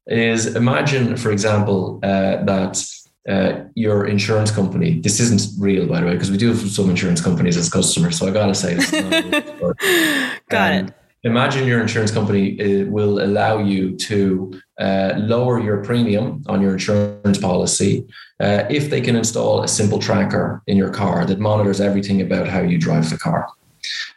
is 0.07 0.55
imagine, 0.55 1.17
for 1.17 1.31
example, 1.31 1.99
uh, 2.03 2.43
that 2.43 2.83
uh, 3.27 3.63
your 3.73 4.05
insurance 4.05 4.51
company. 4.51 4.99
This 4.99 5.19
isn't 5.19 5.59
real, 5.59 5.87
by 5.87 5.99
the 5.99 6.05
way, 6.05 6.13
because 6.13 6.29
we 6.29 6.37
do 6.37 6.49
have 6.49 6.59
some 6.69 6.89
insurance 6.89 7.21
companies 7.21 7.57
as 7.57 7.69
customers. 7.69 8.19
So 8.19 8.27
I 8.27 8.31
gotta 8.31 8.53
say, 8.53 8.75
got 10.49 10.73
um, 10.73 10.85
it. 10.85 10.93
Imagine 11.23 11.67
your 11.67 11.81
insurance 11.81 12.11
company 12.11 12.61
uh, 12.61 12.85
will 12.85 13.23
allow 13.23 13.57
you 13.57 13.95
to 13.97 14.61
uh, 14.79 15.13
lower 15.17 15.59
your 15.59 15.83
premium 15.83 16.43
on 16.45 16.61
your 16.61 16.73
insurance 16.73 17.39
policy 17.39 18.05
uh, 18.39 18.65
if 18.69 18.91
they 18.91 19.01
can 19.01 19.15
install 19.15 19.63
a 19.63 19.67
simple 19.67 19.97
tracker 19.97 20.61
in 20.67 20.77
your 20.77 20.91
car 20.91 21.25
that 21.25 21.39
monitors 21.39 21.81
everything 21.81 22.21
about 22.21 22.47
how 22.47 22.61
you 22.61 22.77
drive 22.77 23.09
the 23.09 23.17
car. 23.17 23.49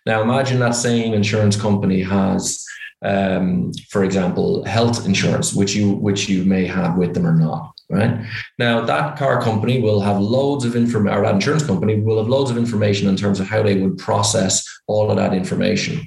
Now, 0.04 0.20
imagine 0.20 0.58
that 0.60 0.74
same 0.74 1.14
insurance 1.14 1.56
company 1.56 2.02
has 2.02 2.62
um, 3.02 3.72
for 3.88 4.04
example, 4.04 4.64
health 4.64 5.06
insurance, 5.06 5.54
which 5.54 5.74
you 5.74 5.92
which 5.92 6.28
you 6.28 6.44
may 6.44 6.66
have 6.66 6.96
with 6.96 7.14
them 7.14 7.26
or 7.26 7.34
not. 7.34 7.72
Right 7.90 8.26
now, 8.58 8.84
that 8.84 9.16
car 9.16 9.40
company 9.40 9.80
will 9.80 10.00
have 10.00 10.20
loads 10.20 10.64
of 10.66 10.76
information, 10.76 11.16
or 11.16 11.22
that 11.22 11.34
insurance 11.34 11.64
company 11.64 12.00
will 12.00 12.18
have 12.18 12.28
loads 12.28 12.50
of 12.50 12.58
information 12.58 13.08
in 13.08 13.16
terms 13.16 13.40
of 13.40 13.46
how 13.46 13.62
they 13.62 13.78
would 13.78 13.96
process 13.96 14.62
all 14.86 15.10
of 15.10 15.16
that 15.16 15.32
information. 15.32 16.06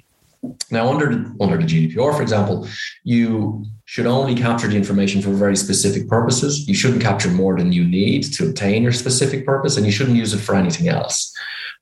Now, 0.70 0.90
under 0.90 1.26
under 1.40 1.58
the 1.58 1.64
GDPR, 1.64 2.16
for 2.16 2.22
example, 2.22 2.68
you 3.04 3.66
should 3.86 4.06
only 4.06 4.36
capture 4.36 4.68
the 4.68 4.76
information 4.76 5.22
for 5.22 5.32
very 5.32 5.56
specific 5.56 6.08
purposes. 6.08 6.68
You 6.68 6.76
shouldn't 6.76 7.02
capture 7.02 7.30
more 7.30 7.58
than 7.58 7.72
you 7.72 7.86
need 7.86 8.24
to 8.34 8.50
obtain 8.50 8.84
your 8.84 8.92
specific 8.92 9.46
purpose, 9.46 9.78
and 9.78 9.86
you 9.86 9.92
shouldn't 9.92 10.18
use 10.18 10.34
it 10.34 10.40
for 10.40 10.56
anything 10.56 10.88
else. 10.88 11.34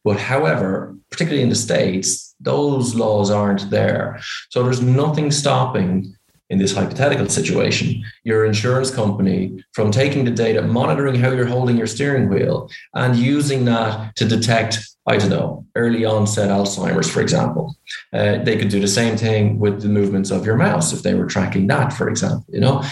But 0.04 0.20
however, 0.20 0.96
particularly 1.10 1.44
in 1.44 1.50
the 1.50 1.56
States, 1.56 2.29
those 2.40 2.96
laws 2.96 3.30
aren't 3.30 3.70
there. 3.70 4.20
So 4.50 4.64
there's 4.64 4.82
nothing 4.82 5.32
stopping 5.32 6.16
in 6.50 6.58
this 6.58 6.74
hypothetical 6.74 7.30
situation, 7.30 8.04
your 8.24 8.44
insurance 8.44 8.90
company 8.90 9.64
from 9.74 9.92
taking 9.92 10.26
the 10.26 10.32
data, 10.32 10.64
monitoring 10.64 11.16
how 11.16 11.32
you're 11.32 11.46
holding 11.46 11.78
your 11.78 11.86
steering 11.86 12.28
wheel, 12.28 12.70
and 12.96 13.16
using 13.16 13.66
that 13.66 14.16
to 14.16 14.26
detect, 14.26 14.80
I 15.06 15.18
don't 15.18 15.30
know, 15.30 15.66
early 15.76 16.06
onset 16.06 16.50
Alzheimer's, 16.50 17.10
for 17.10 17.22
example. 17.22 17.76
Uh, 18.12 18.40
they 18.44 18.58
could 18.58 18.70
do 18.70 18.80
the 18.80 18.88
same 18.88 19.16
thing 19.16 19.60
with 19.60 19.84
the 19.84 19.90
movements 19.90 20.32
of 20.32 20.44
your 20.44 20.56
mouse 20.56 20.92
if 20.92 21.04
they 21.04 21.14
were 21.14 21.28
tracking 21.28 21.68
that, 21.68 21.94
for 21.94 22.10
example, 22.10 22.46
you 22.50 22.60
know? 22.60 22.84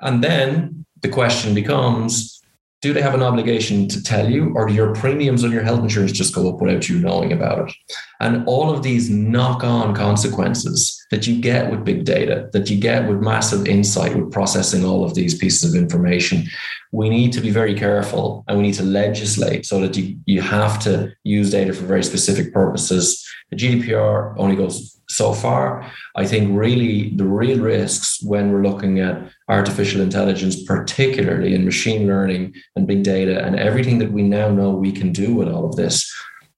And 0.00 0.22
then 0.22 0.84
the 1.00 1.08
question 1.08 1.54
becomes, 1.54 2.42
do 2.82 2.92
they 2.92 3.00
have 3.00 3.14
an 3.14 3.22
obligation 3.22 3.88
to 3.88 4.02
tell 4.02 4.30
you, 4.30 4.52
or 4.54 4.66
do 4.66 4.74
your 4.74 4.94
premiums 4.94 5.42
on 5.42 5.50
your 5.50 5.62
health 5.62 5.80
insurance 5.80 6.12
just 6.12 6.34
go 6.34 6.50
up 6.52 6.60
without 6.60 6.88
you 6.88 6.98
knowing 6.98 7.32
about 7.32 7.70
it? 7.70 7.74
And 8.20 8.46
all 8.46 8.70
of 8.70 8.82
these 8.82 9.10
knock 9.10 9.62
on 9.62 9.94
consequences 9.94 11.04
that 11.10 11.26
you 11.26 11.40
get 11.40 11.70
with 11.70 11.84
big 11.84 12.04
data, 12.04 12.48
that 12.52 12.70
you 12.70 12.78
get 12.78 13.08
with 13.08 13.20
massive 13.20 13.66
insight, 13.66 14.16
with 14.16 14.32
processing 14.32 14.84
all 14.84 15.04
of 15.04 15.14
these 15.14 15.36
pieces 15.36 15.74
of 15.74 15.80
information, 15.80 16.44
we 16.92 17.10
need 17.10 17.32
to 17.32 17.40
be 17.40 17.50
very 17.50 17.74
careful 17.74 18.44
and 18.48 18.56
we 18.56 18.64
need 18.64 18.74
to 18.74 18.82
legislate 18.82 19.66
so 19.66 19.80
that 19.80 19.96
you, 19.96 20.16
you 20.24 20.40
have 20.40 20.78
to 20.80 21.12
use 21.24 21.50
data 21.50 21.72
for 21.72 21.84
very 21.84 22.02
specific 22.02 22.52
purposes. 22.52 23.22
The 23.50 23.56
GDPR 23.56 24.34
only 24.38 24.56
goes 24.56 24.96
so 25.08 25.32
far. 25.32 25.90
I 26.16 26.26
think 26.26 26.58
really 26.58 27.10
the 27.10 27.24
real 27.24 27.60
risks 27.60 28.22
when 28.22 28.50
we're 28.50 28.62
looking 28.62 28.98
at 28.98 29.30
artificial 29.48 30.00
intelligence, 30.00 30.62
particularly 30.64 31.54
in 31.54 31.64
machine 31.64 32.06
learning 32.06 32.54
and 32.74 32.86
big 32.86 33.02
data 33.02 33.44
and 33.44 33.56
everything 33.56 33.98
that 33.98 34.12
we 34.12 34.22
now 34.22 34.50
know 34.50 34.70
we 34.70 34.92
can 34.92 35.12
do 35.12 35.34
with 35.34 35.48
all 35.48 35.66
of 35.66 35.76
this. 35.76 36.12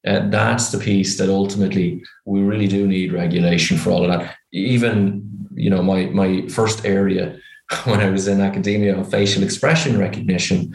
Uh, 0.07 0.29
that's 0.29 0.71
the 0.71 0.79
piece 0.79 1.19
that 1.19 1.29
ultimately 1.29 2.03
we 2.25 2.41
really 2.41 2.69
do 2.69 2.87
need 2.87 3.13
regulation 3.13 3.77
for 3.77 3.91
all 3.91 4.05
of 4.05 4.11
that. 4.11 4.37
Even, 4.53 5.29
you 5.55 5.71
know, 5.71 5.83
my 5.83 6.07
my 6.07 6.47
first 6.49 6.85
area 6.85 7.39
when 7.85 8.01
I 8.01 8.11
was 8.11 8.29
in 8.29 8.41
academia 8.41 8.97
on 8.97 9.05
facial 9.05 9.43
expression 9.43 9.99
recognition, 9.99 10.75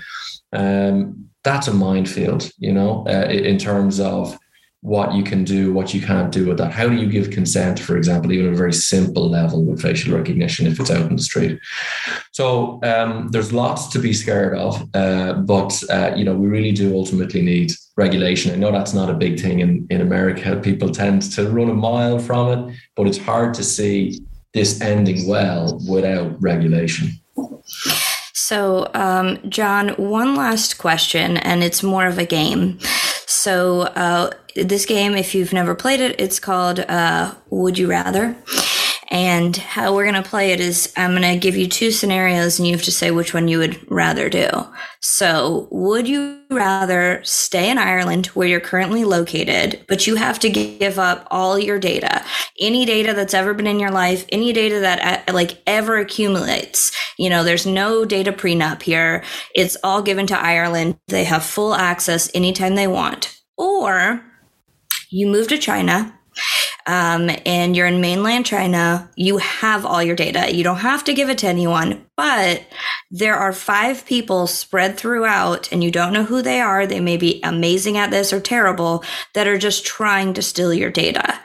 um, 0.52 1.30
that's 1.44 1.68
a 1.68 1.74
minefield, 1.74 2.52
you 2.58 2.72
know, 2.72 3.06
uh, 3.08 3.28
in 3.30 3.58
terms 3.58 4.00
of 4.00 4.38
what 4.84 5.14
you 5.14 5.24
can 5.24 5.46
do, 5.46 5.72
what 5.72 5.94
you 5.94 6.02
can't 6.02 6.30
do 6.30 6.46
with 6.46 6.58
that. 6.58 6.74
How 6.74 6.90
do 6.90 6.96
you 6.96 7.08
give 7.10 7.32
consent, 7.32 7.80
for 7.80 7.96
example, 7.96 8.34
even 8.34 8.54
a 8.54 8.56
very 8.56 8.74
simple 8.74 9.30
level 9.30 9.64
with 9.64 9.82
facial 9.82 10.16
recognition 10.16 10.68
if 10.68 10.78
it's 10.78 10.92
out 10.92 11.10
in 11.10 11.16
the 11.16 11.24
street? 11.24 11.58
So 12.34 12.82
um, 12.84 13.30
there's 13.30 13.54
lots 13.54 13.88
to 13.94 14.00
be 14.00 14.12
scared 14.12 14.58
of, 14.58 14.86
uh, 14.94 15.34
but 15.34 15.82
uh, 15.90 16.12
you 16.18 16.26
know 16.26 16.36
we 16.36 16.48
really 16.48 16.74
do 16.74 16.94
ultimately 16.96 17.42
need 17.42 17.72
regulation. 17.96 18.52
I 18.52 18.58
know 18.58 18.74
that's 18.74 18.94
not 18.94 19.10
a 19.10 19.14
big 19.14 19.40
thing 19.40 19.62
in 19.62 19.88
in 19.90 20.02
America. 20.02 20.60
People 20.62 20.90
tend 20.92 21.22
to 21.34 21.50
run 21.50 21.70
a 21.70 21.74
mile 21.74 22.20
from 22.20 22.46
it, 22.52 22.76
but 22.98 23.08
it's 23.08 23.18
hard 23.18 23.54
to 23.54 23.64
see 23.64 24.20
this 24.54 24.82
ending 24.82 25.28
well 25.28 25.80
without 25.90 26.42
regulation. 26.42 27.10
So, 28.34 28.92
um, 28.94 29.40
John, 29.50 29.90
one 29.92 30.36
last 30.36 30.78
question, 30.78 31.38
and 31.38 31.64
it's 31.64 31.82
more 31.82 32.08
of 32.08 32.18
a 32.18 32.26
game. 32.26 32.78
So, 33.34 33.82
uh, 33.82 34.30
this 34.56 34.86
game, 34.86 35.16
if 35.16 35.34
you've 35.34 35.54
never 35.54 35.74
played 35.74 36.00
it, 36.00 36.20
it's 36.20 36.40
called 36.40 36.80
uh, 36.82 37.34
Would 37.50 37.78
You 37.80 37.90
Rather. 37.90 38.36
And 39.14 39.56
how 39.56 39.94
we're 39.94 40.10
going 40.10 40.22
to 40.22 40.28
play 40.28 40.54
it 40.54 40.60
is 40.60 40.92
I'm 40.98 41.12
going 41.12 41.22
to 41.22 41.38
give 41.38 41.56
you 41.56 41.68
two 41.68 41.92
scenarios 41.92 42.58
and 42.58 42.68
you 42.68 42.74
have 42.74 42.82
to 42.86 42.92
say 42.92 43.12
which 43.12 43.32
one 43.32 43.48
you 43.48 43.60
would 43.60 43.80
rather 43.92 44.28
do. 44.28 44.50
So, 45.02 45.68
would 45.70 46.08
you 46.08 46.42
rather 46.50 47.22
stay 47.24 47.70
in 47.70 47.78
Ireland 47.78 48.28
where 48.28 48.48
you're 48.48 48.60
currently 48.60 49.06
located, 49.06 49.86
but 49.88 50.08
you 50.08 50.16
have 50.16 50.40
to 50.40 50.50
give 50.50 50.98
up 50.98 51.28
all 51.30 51.60
your 51.60 51.78
data, 51.78 52.26
any 52.60 52.86
data 52.86 53.14
that's 53.14 53.36
ever 53.36 53.54
been 53.54 53.68
in 53.68 53.80
your 53.80 53.92
life, 53.92 54.26
any 54.30 54.52
data 54.52 54.80
that 54.80 55.30
uh, 55.30 55.34
like 55.34 55.62
ever 55.68 55.98
accumulates? 55.98 56.92
You 57.20 57.30
know, 57.30 57.44
there's 57.44 57.68
no 57.68 58.06
data 58.06 58.32
prenup 58.32 58.82
here. 58.82 59.24
It's 59.54 59.78
all 59.84 60.02
given 60.02 60.26
to 60.28 60.40
Ireland. 60.40 60.98
They 61.08 61.26
have 61.26 61.46
full 61.46 61.76
access 61.76 62.32
anytime 62.34 62.74
they 62.74 62.88
want. 62.88 63.40
Or 63.58 64.26
you 65.12 65.28
move 65.28 65.50
to 65.50 65.60
China 65.60 66.18
um, 66.86 67.30
and 67.46 67.76
you're 67.76 67.88
in 67.88 68.02
mainland 68.02 68.46
China, 68.46 69.10
you 69.16 69.38
have 69.38 69.86
all 69.86 70.04
your 70.04 70.16
data. 70.16 70.54
You 70.54 70.64
don't 70.64 70.78
have 70.78 71.04
to 71.06 71.14
give 71.14 71.30
it 71.30 71.38
to 71.40 71.48
anyone, 71.48 72.06
but 72.18 72.64
there 73.10 73.36
are 73.36 73.54
five 73.54 74.06
people 74.06 74.48
spread 74.48 74.98
throughout, 74.98 75.72
and 75.72 75.84
you 75.84 75.92
don't 75.92 76.14
know 76.14 76.24
who 76.24 76.42
they 76.42 76.60
are. 76.60 76.86
They 76.86 77.00
may 77.00 77.18
be 77.18 77.40
amazing 77.44 77.98
at 77.98 78.12
this 78.12 78.34
or 78.34 78.40
terrible 78.40 79.04
that 79.34 79.48
are 79.48 79.58
just 79.58 79.86
trying 79.86 80.34
to 80.34 80.42
steal 80.42 80.74
your 80.74 80.92
data. 80.92 81.40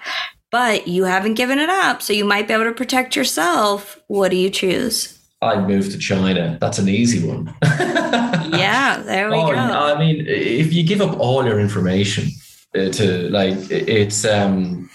But 0.50 0.88
you 0.88 1.04
haven't 1.04 1.34
given 1.34 1.58
it 1.58 1.68
up, 1.68 2.02
so 2.02 2.12
you 2.12 2.24
might 2.24 2.48
be 2.48 2.54
able 2.54 2.64
to 2.64 2.72
protect 2.72 3.14
yourself. 3.14 4.00
What 4.08 4.30
do 4.30 4.36
you 4.36 4.50
choose? 4.50 5.18
I'd 5.40 5.68
move 5.68 5.90
to 5.90 5.98
China. 5.98 6.58
That's 6.60 6.78
an 6.78 6.88
easy 6.88 7.26
one. 7.26 7.54
yeah, 7.62 9.00
there 9.04 9.30
we 9.30 9.36
oh, 9.36 9.52
go. 9.52 9.56
I 9.56 9.96
mean, 9.98 10.24
if 10.26 10.72
you 10.72 10.82
give 10.82 11.00
up 11.00 11.16
all 11.20 11.44
your 11.44 11.60
information 11.60 12.30
uh, 12.74 12.88
to 12.88 13.28
like, 13.30 13.54
it's 13.70 14.24
um, 14.24 14.90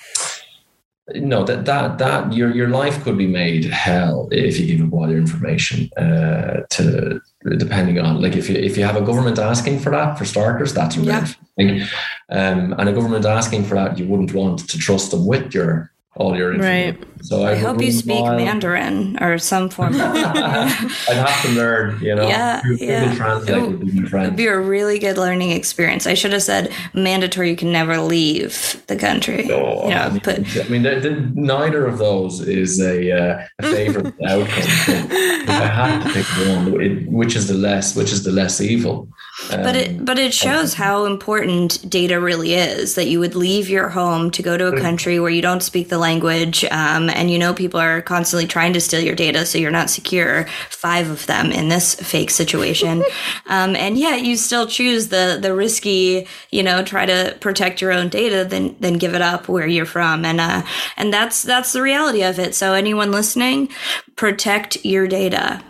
no 1.15 1.43
that 1.43 1.65
that 1.65 1.97
that 1.97 2.31
your 2.31 2.55
your 2.55 2.69
life 2.69 3.03
could 3.03 3.17
be 3.17 3.27
made 3.27 3.65
hell 3.65 4.29
if 4.31 4.57
you 4.57 4.65
give 4.65 4.87
up 4.87 4.93
all 4.93 5.09
your 5.09 5.19
information 5.19 5.89
uh, 5.97 6.61
to 6.69 7.19
depending 7.57 7.99
on 7.99 8.21
like 8.21 8.37
if 8.37 8.49
you 8.49 8.55
if 8.55 8.77
you 8.77 8.83
have 8.85 8.95
a 8.95 9.01
government 9.01 9.37
asking 9.37 9.77
for 9.79 9.89
that 9.89 10.17
for 10.17 10.23
starters 10.23 10.73
that's 10.73 10.95
a 10.95 11.01
yeah. 11.01 11.25
thing 11.57 11.81
um, 12.29 12.73
and 12.77 12.87
a 12.87 12.93
government 12.93 13.25
asking 13.25 13.65
for 13.65 13.75
that 13.75 13.97
you 13.97 14.07
wouldn't 14.07 14.33
want 14.33 14.59
to 14.69 14.77
trust 14.77 15.11
them 15.11 15.25
with 15.25 15.53
your 15.53 15.92
all 16.15 16.37
your 16.37 16.53
information. 16.53 17.01
Right. 17.01 17.09
So 17.23 17.43
I, 17.43 17.51
I 17.51 17.55
hope 17.55 17.81
you 17.81 17.91
speak 17.91 18.19
mile. 18.19 18.35
Mandarin 18.35 19.17
or 19.23 19.37
some 19.37 19.69
form. 19.69 19.95
of 19.95 20.01
I'd 20.01 21.15
have 21.15 21.41
to 21.43 21.49
learn, 21.51 21.99
you 22.01 22.13
know. 22.13 22.27
Yeah, 22.27 22.61
yeah. 22.65 23.15
Translate 23.15 23.57
it, 23.57 23.61
would 23.61 23.79
be. 23.79 24.17
It'd 24.17 24.35
be 24.35 24.47
a 24.47 24.59
really 24.59 24.99
good 24.99 25.17
learning 25.17 25.51
experience. 25.51 26.05
I 26.05 26.15
should 26.15 26.33
have 26.33 26.43
said 26.43 26.73
mandatory. 26.93 27.49
You 27.49 27.55
can 27.55 27.71
never 27.71 27.99
leave 27.99 28.83
the 28.87 28.97
country. 28.97 29.49
Oh, 29.49 29.87
you 29.87 29.95
know, 29.95 30.01
I 30.01 30.09
mean, 30.09 30.21
but 30.23 30.57
I 30.57 30.67
mean, 30.67 30.83
the, 30.83 30.99
the, 30.99 31.31
neither 31.33 31.85
of 31.87 31.97
those 31.97 32.41
is 32.41 32.81
a, 32.81 33.11
uh, 33.11 33.45
a 33.59 33.63
favorite 33.71 34.07
outcome. 34.27 34.63
if 35.09 35.49
I 35.49 35.65
had 35.65 36.03
to 36.03 36.13
pick 36.13 36.25
one, 36.25 36.81
it, 36.81 37.07
which 37.09 37.37
is 37.37 37.47
the 37.47 37.53
less, 37.53 37.95
which 37.95 38.11
is 38.11 38.23
the 38.23 38.31
less 38.31 38.59
evil. 38.59 39.07
Um, 39.51 39.63
but 39.63 39.75
it 39.75 40.05
but 40.05 40.19
it 40.19 40.33
shows 40.33 40.75
how 40.75 41.05
important 41.05 41.89
data 41.89 42.19
really 42.19 42.53
is. 42.53 42.95
That 42.95 43.07
you 43.07 43.19
would 43.19 43.33
leave 43.33 43.69
your 43.69 43.89
home 43.89 44.29
to 44.31 44.43
go 44.43 44.57
to 44.57 44.67
a 44.67 44.79
country 44.79 45.19
where 45.19 45.31
you 45.31 45.41
don't 45.41 45.63
speak 45.63 45.89
the 45.89 45.97
language, 46.03 46.63
um, 46.65 47.09
and 47.09 47.31
you 47.31 47.39
know 47.39 47.53
people 47.53 47.79
are 47.79 48.01
constantly 48.01 48.45
trying 48.45 48.73
to 48.73 48.81
steal 48.81 48.99
your 48.99 49.15
data, 49.15 49.45
so 49.45 49.57
you're 49.57 49.71
not 49.71 49.89
secure. 49.89 50.45
Five 50.69 51.09
of 51.09 51.25
them 51.25 51.51
in 51.51 51.69
this 51.69 51.95
fake 51.95 52.29
situation, 52.29 53.03
um, 53.47 53.75
and 53.75 53.97
yet 53.97 54.23
you 54.23 54.35
still 54.35 54.67
choose 54.67 55.07
the 55.07 55.39
the 55.41 55.55
risky, 55.55 56.27
you 56.51 56.61
know, 56.61 56.83
try 56.83 57.05
to 57.05 57.35
protect 57.39 57.81
your 57.81 57.91
own 57.91 58.09
data, 58.09 58.45
then 58.45 58.75
then 58.79 58.97
give 58.97 59.15
it 59.15 59.21
up 59.21 59.47
where 59.47 59.65
you're 59.65 59.85
from, 59.85 60.25
and 60.25 60.39
uh, 60.39 60.61
and 60.97 61.13
that's 61.13 61.41
that's 61.41 61.73
the 61.73 61.81
reality 61.81 62.23
of 62.23 62.37
it. 62.37 62.53
So 62.53 62.73
anyone 62.73 63.11
listening, 63.11 63.69
protect 64.15 64.83
your 64.85 65.07
data. 65.07 65.63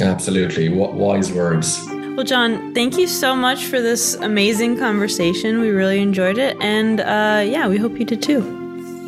Absolutely, 0.00 0.68
what 0.68 0.92
wise 0.92 1.32
words. 1.32 1.80
Well, 2.18 2.26
John, 2.26 2.74
thank 2.74 2.98
you 2.98 3.06
so 3.06 3.36
much 3.36 3.66
for 3.66 3.80
this 3.80 4.14
amazing 4.14 4.76
conversation. 4.76 5.60
We 5.60 5.70
really 5.70 6.00
enjoyed 6.00 6.36
it. 6.36 6.56
And 6.60 7.00
uh, 7.00 7.44
yeah, 7.46 7.68
we 7.68 7.76
hope 7.78 7.96
you 7.96 8.04
did 8.04 8.22
too. 8.22 8.57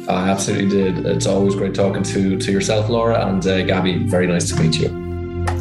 I 0.09 0.29
absolutely 0.31 0.69
did. 0.69 1.07
It's 1.07 1.27
always 1.27 1.55
great 1.55 1.75
talking 1.75 2.03
to, 2.03 2.39
to 2.39 2.53
yourself, 2.53 2.89
Laura, 2.89 3.27
and 3.27 3.47
uh, 3.47 3.59
Gabi. 3.59 4.09
Very 4.09 4.27
nice 4.27 4.49
to 4.51 4.61
meet 4.61 4.79
you. 4.79 4.89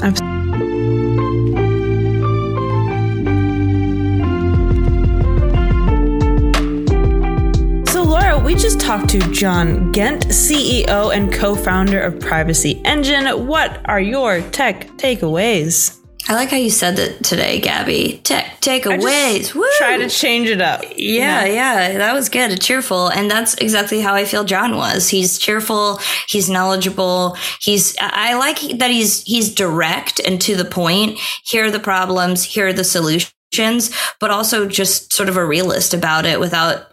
Absolutely. 0.01 0.29
So, 7.91 8.03
Laura, 8.03 8.39
we 8.39 8.55
just 8.55 8.79
talked 8.79 9.09
to 9.09 9.19
John 9.31 9.91
Ghent, 9.91 10.27
CEO 10.27 11.15
and 11.15 11.31
co 11.31 11.55
founder 11.55 11.99
of 11.99 12.19
Privacy 12.19 12.81
Engine. 12.85 13.47
What 13.47 13.81
are 13.85 14.01
your 14.01 14.41
tech 14.51 14.87
takeaways? 14.97 15.98
I 16.27 16.35
like 16.35 16.49
how 16.49 16.57
you 16.57 16.69
said 16.69 16.95
that 16.97 17.23
today, 17.23 17.59
Gabi. 17.59 18.21
Tech 18.23 18.61
takeaways. 18.61 19.51
Try 19.77 19.97
to 19.97 20.09
change 20.09 20.47
it 20.47 20.61
up. 20.61 20.83
Yeah, 20.95 21.45
yeah, 21.45 21.97
that 21.97 22.13
was 22.13 22.29
good. 22.29 22.61
Cheerful, 22.61 23.07
and 23.07 23.31
that's 23.31 23.55
exactly 23.55 24.01
how 24.01 24.13
I 24.13 24.25
feel. 24.25 24.43
John 24.43 24.75
was. 24.75 25.09
He's 25.09 25.39
cheerful. 25.39 25.99
He's 26.27 26.49
knowledgeable. 26.49 27.35
He's. 27.61 27.95
I 27.99 28.35
like 28.35 28.59
that 28.77 28.91
he's 28.91 29.23
he's 29.23 29.53
direct 29.53 30.19
and 30.19 30.39
to 30.41 30.55
the 30.55 30.65
point. 30.65 31.17
Here 31.43 31.65
are 31.65 31.71
the 31.71 31.79
problems. 31.79 32.43
Here 32.43 32.67
are 32.67 32.73
the 32.73 32.83
solutions 32.83 33.33
but 34.19 34.29
also 34.29 34.67
just 34.67 35.11
sort 35.11 35.27
of 35.27 35.35
a 35.35 35.45
realist 35.45 35.93
about 35.93 36.25
it 36.25 36.39
without 36.39 36.85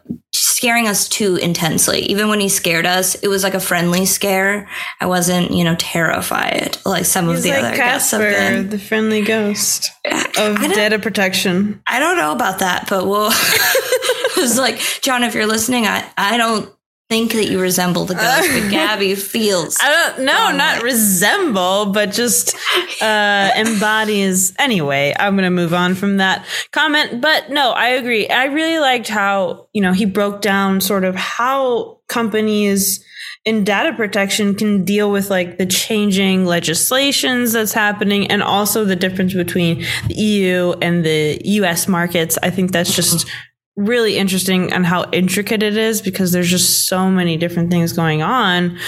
scaring 0.57 0.89
us 0.89 1.07
too 1.07 1.37
intensely. 1.37 2.01
Even 2.07 2.29
when 2.29 2.41
he 2.41 2.49
scared 2.49 2.87
us, 2.87 3.15
it 3.17 3.29
was 3.29 3.43
like 3.43 3.53
a 3.53 3.61
friendly 3.61 4.07
scare. 4.07 4.67
I 5.03 5.07
wasn't, 5.07 5.51
you 5.51 5.65
know, 5.65 5.77
terrified 5.79 6.79
like 6.87 7.05
some 7.05 7.29
He's 7.29 7.39
of 7.39 7.43
the 7.43 7.51
like 7.51 7.59
other 7.59 7.77
Casper, 7.77 8.19
guests 8.19 8.41
have 8.41 8.53
been. 8.63 8.71
The 8.71 8.79
friendly 8.79 9.21
ghost 9.21 9.91
of 10.39 10.59
data 10.61 10.99
protection. 10.99 11.83
I 11.87 11.99
don't 11.99 12.17
know 12.17 12.33
about 12.33 12.61
that, 12.61 12.87
but 12.89 13.07
we'll. 13.07 13.31
it 13.33 14.37
was 14.39 14.57
like, 14.57 14.79
John, 15.03 15.25
if 15.25 15.35
you're 15.35 15.47
listening, 15.47 15.87
I, 15.87 16.09
I 16.17 16.39
don't 16.39 16.73
think 17.09 17.33
that 17.33 17.47
you 17.47 17.61
resemble 17.61 18.05
the 18.05 18.15
ghost, 18.15 18.49
but 18.53 18.73
Gabi 18.73 19.17
feels. 19.17 19.79
I 19.81 19.91
don't 19.91 20.25
know, 20.25 20.51
not 20.53 20.83
resemble, 20.83 21.87
but 21.87 22.11
just 22.11 22.57
uh, 23.01 23.51
embodies. 23.57 24.53
Anyway, 24.59 25.15
I'm 25.19 25.35
going 25.35 25.45
to 25.45 25.51
move 25.51 25.75
on 25.75 25.95
from 25.95 26.17
that 26.17 26.45
comment. 26.73 27.21
But 27.21 27.51
no, 27.51 27.71
I 27.71 27.89
agree. 27.89 28.29
I 28.29 28.47
really 28.47 28.79
liked 28.79 29.09
how, 29.09 29.69
you 29.73 29.83
know, 29.83 29.93
he 29.93 30.05
broke 30.05 30.41
down 30.41 30.81
sort 30.81 31.05
of 31.05 31.15
how 31.15 32.01
companies 32.09 33.05
in 33.45 33.63
data 33.63 33.93
protection 33.95 34.57
can 34.57 34.85
deal 34.85 35.13
with 35.13 35.31
like 35.31 35.57
the 35.57 35.67
changing 35.67 36.45
legislations 36.45 37.53
that's 37.53 37.73
happening 37.73 38.29
and 38.29 38.43
also 38.43 38.85
the 38.85 38.97
difference 38.97 39.35
between 39.35 39.85
the 40.09 40.15
EU 40.15 40.75
and 40.83 41.07
the 41.07 41.41
US 41.45 41.87
markets. 41.87 42.37
I 42.43 42.51
think 42.51 42.73
that's 42.73 42.95
just 42.95 43.29
really 43.77 44.17
interesting 44.17 44.73
on 44.73 44.85
how 44.85 45.09
intricate 45.13 45.63
it 45.63 45.77
is 45.77 46.01
because 46.01 46.33
there's 46.33 46.51
just 46.51 46.89
so 46.89 47.11
many 47.11 47.37
different 47.37 47.71
things 47.71 47.93
going 47.93 48.23
on. 48.23 48.79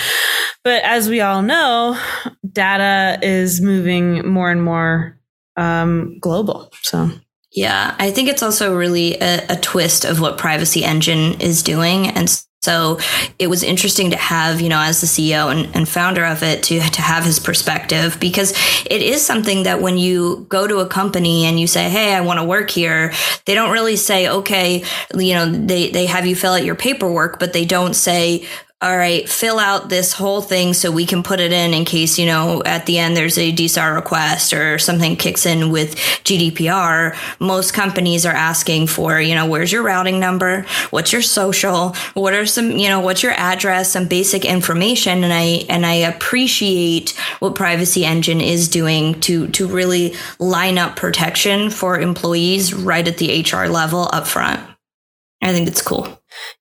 But 0.65 0.83
as 0.83 1.09
we 1.09 1.21
all 1.21 1.43
know, 1.43 1.99
data 2.51 3.19
is 3.23 3.61
moving 3.61 4.27
more 4.27 4.51
and 4.51 4.63
more 4.63 5.19
um, 5.57 6.19
global. 6.21 6.73
So. 6.83 7.11
Yeah, 7.53 7.95
I 7.99 8.11
think 8.11 8.29
it's 8.29 8.43
also 8.43 8.77
really 8.77 9.17
a, 9.21 9.45
a 9.49 9.57
twist 9.57 10.05
of 10.05 10.21
what 10.21 10.39
Privacy 10.39 10.85
Engine 10.85 11.41
is 11.41 11.63
doing. 11.63 12.09
And 12.09 12.29
so 12.61 12.99
it 13.39 13.47
was 13.47 13.63
interesting 13.63 14.11
to 14.11 14.17
have, 14.17 14.61
you 14.61 14.69
know, 14.69 14.81
as 14.81 15.01
the 15.01 15.07
CEO 15.07 15.53
and, 15.53 15.75
and, 15.77 15.89
founder 15.89 16.25
of 16.25 16.43
it, 16.43 16.65
to, 16.65 16.81
to 16.81 17.01
have 17.01 17.25
his 17.25 17.39
perspective 17.39 18.19
because 18.19 18.51
it 18.85 19.01
is 19.01 19.25
something 19.25 19.63
that 19.63 19.81
when 19.81 19.97
you 19.97 20.45
go 20.49 20.67
to 20.67 20.79
a 20.79 20.87
company 20.87 21.45
and 21.45 21.61
you 21.61 21.69
say, 21.69 21.89
Hey, 21.89 22.15
I 22.15 22.21
want 22.21 22.41
to 22.41 22.45
work 22.45 22.69
here, 22.71 23.13
they 23.45 23.55
don't 23.55 23.71
really 23.71 23.95
say, 23.95 24.29
okay, 24.29 24.85
you 25.15 25.35
know, 25.35 25.47
they, 25.47 25.91
they 25.91 26.07
have 26.07 26.27
you 26.27 26.35
fill 26.35 26.55
out 26.55 26.65
your 26.65 26.75
paperwork, 26.75 27.39
but 27.39 27.53
they 27.53 27.65
don't 27.65 27.95
say, 27.95 28.45
all 28.81 28.97
right, 28.97 29.29
fill 29.29 29.59
out 29.59 29.89
this 29.89 30.13
whole 30.13 30.41
thing 30.41 30.73
so 30.73 30.93
we 30.93 31.05
can 31.05 31.25
put 31.25 31.41
it 31.41 31.51
in 31.51 31.75
in 31.75 31.85
case, 31.85 32.17
you 32.17 32.27
know, 32.27 32.63
at 32.65 32.87
the 32.87 32.97
end 32.99 33.17
there's 33.17 33.37
a 33.37 33.53
DSAR 33.53 33.97
request 33.97 34.53
or 34.53 34.79
something 34.79 35.17
kicks 35.17 35.47
in 35.47 35.73
with 35.73 35.97
GDPR. 35.97 37.17
Most 37.41 37.75
companies 37.75 38.25
are 38.25 38.33
asking 38.33 38.87
for, 38.87 39.21
you 39.21 39.35
know, 39.35 39.47
where's 39.47 39.73
your 39.73 39.83
routing 39.83 40.21
number? 40.21 40.65
What's 40.91 41.13
your 41.13 41.23
social? 41.23 41.97
What 42.15 42.35
are 42.35 42.47
some, 42.47 42.71
you 42.71 42.89
know, 42.89 43.01
what's 43.01 43.25
your 43.25 43.33
address? 43.33 43.91
Some 43.91 44.07
basic 44.07 44.45
information. 44.45 45.25
And 45.25 45.33
I, 45.33 45.65
and 45.69 45.85
I 45.85 45.95
appreciate 45.95 47.17
what 47.41 47.57
Privacy 47.57 48.05
Engine 48.05 48.41
is 48.41 48.69
doing 48.69 49.19
to, 49.23 49.49
to 49.49 49.67
really 49.67 50.15
line 50.39 50.79
up 50.79 50.95
protection 50.95 51.71
for 51.71 51.99
employees 51.99 52.73
right 52.73 53.09
at 53.09 53.19
the 53.19 53.43
HR 53.43 53.67
level 53.67 54.09
up 54.13 54.29
front. 54.29 54.78
I 55.49 55.53
think 55.53 55.67
it's 55.67 55.81
cool. 55.81 56.07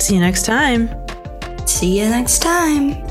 See 0.01 0.15
you 0.15 0.19
next 0.19 0.45
time. 0.45 0.89
See 1.67 1.99
you 1.99 2.10
next 2.10 2.39
time. 2.39 3.09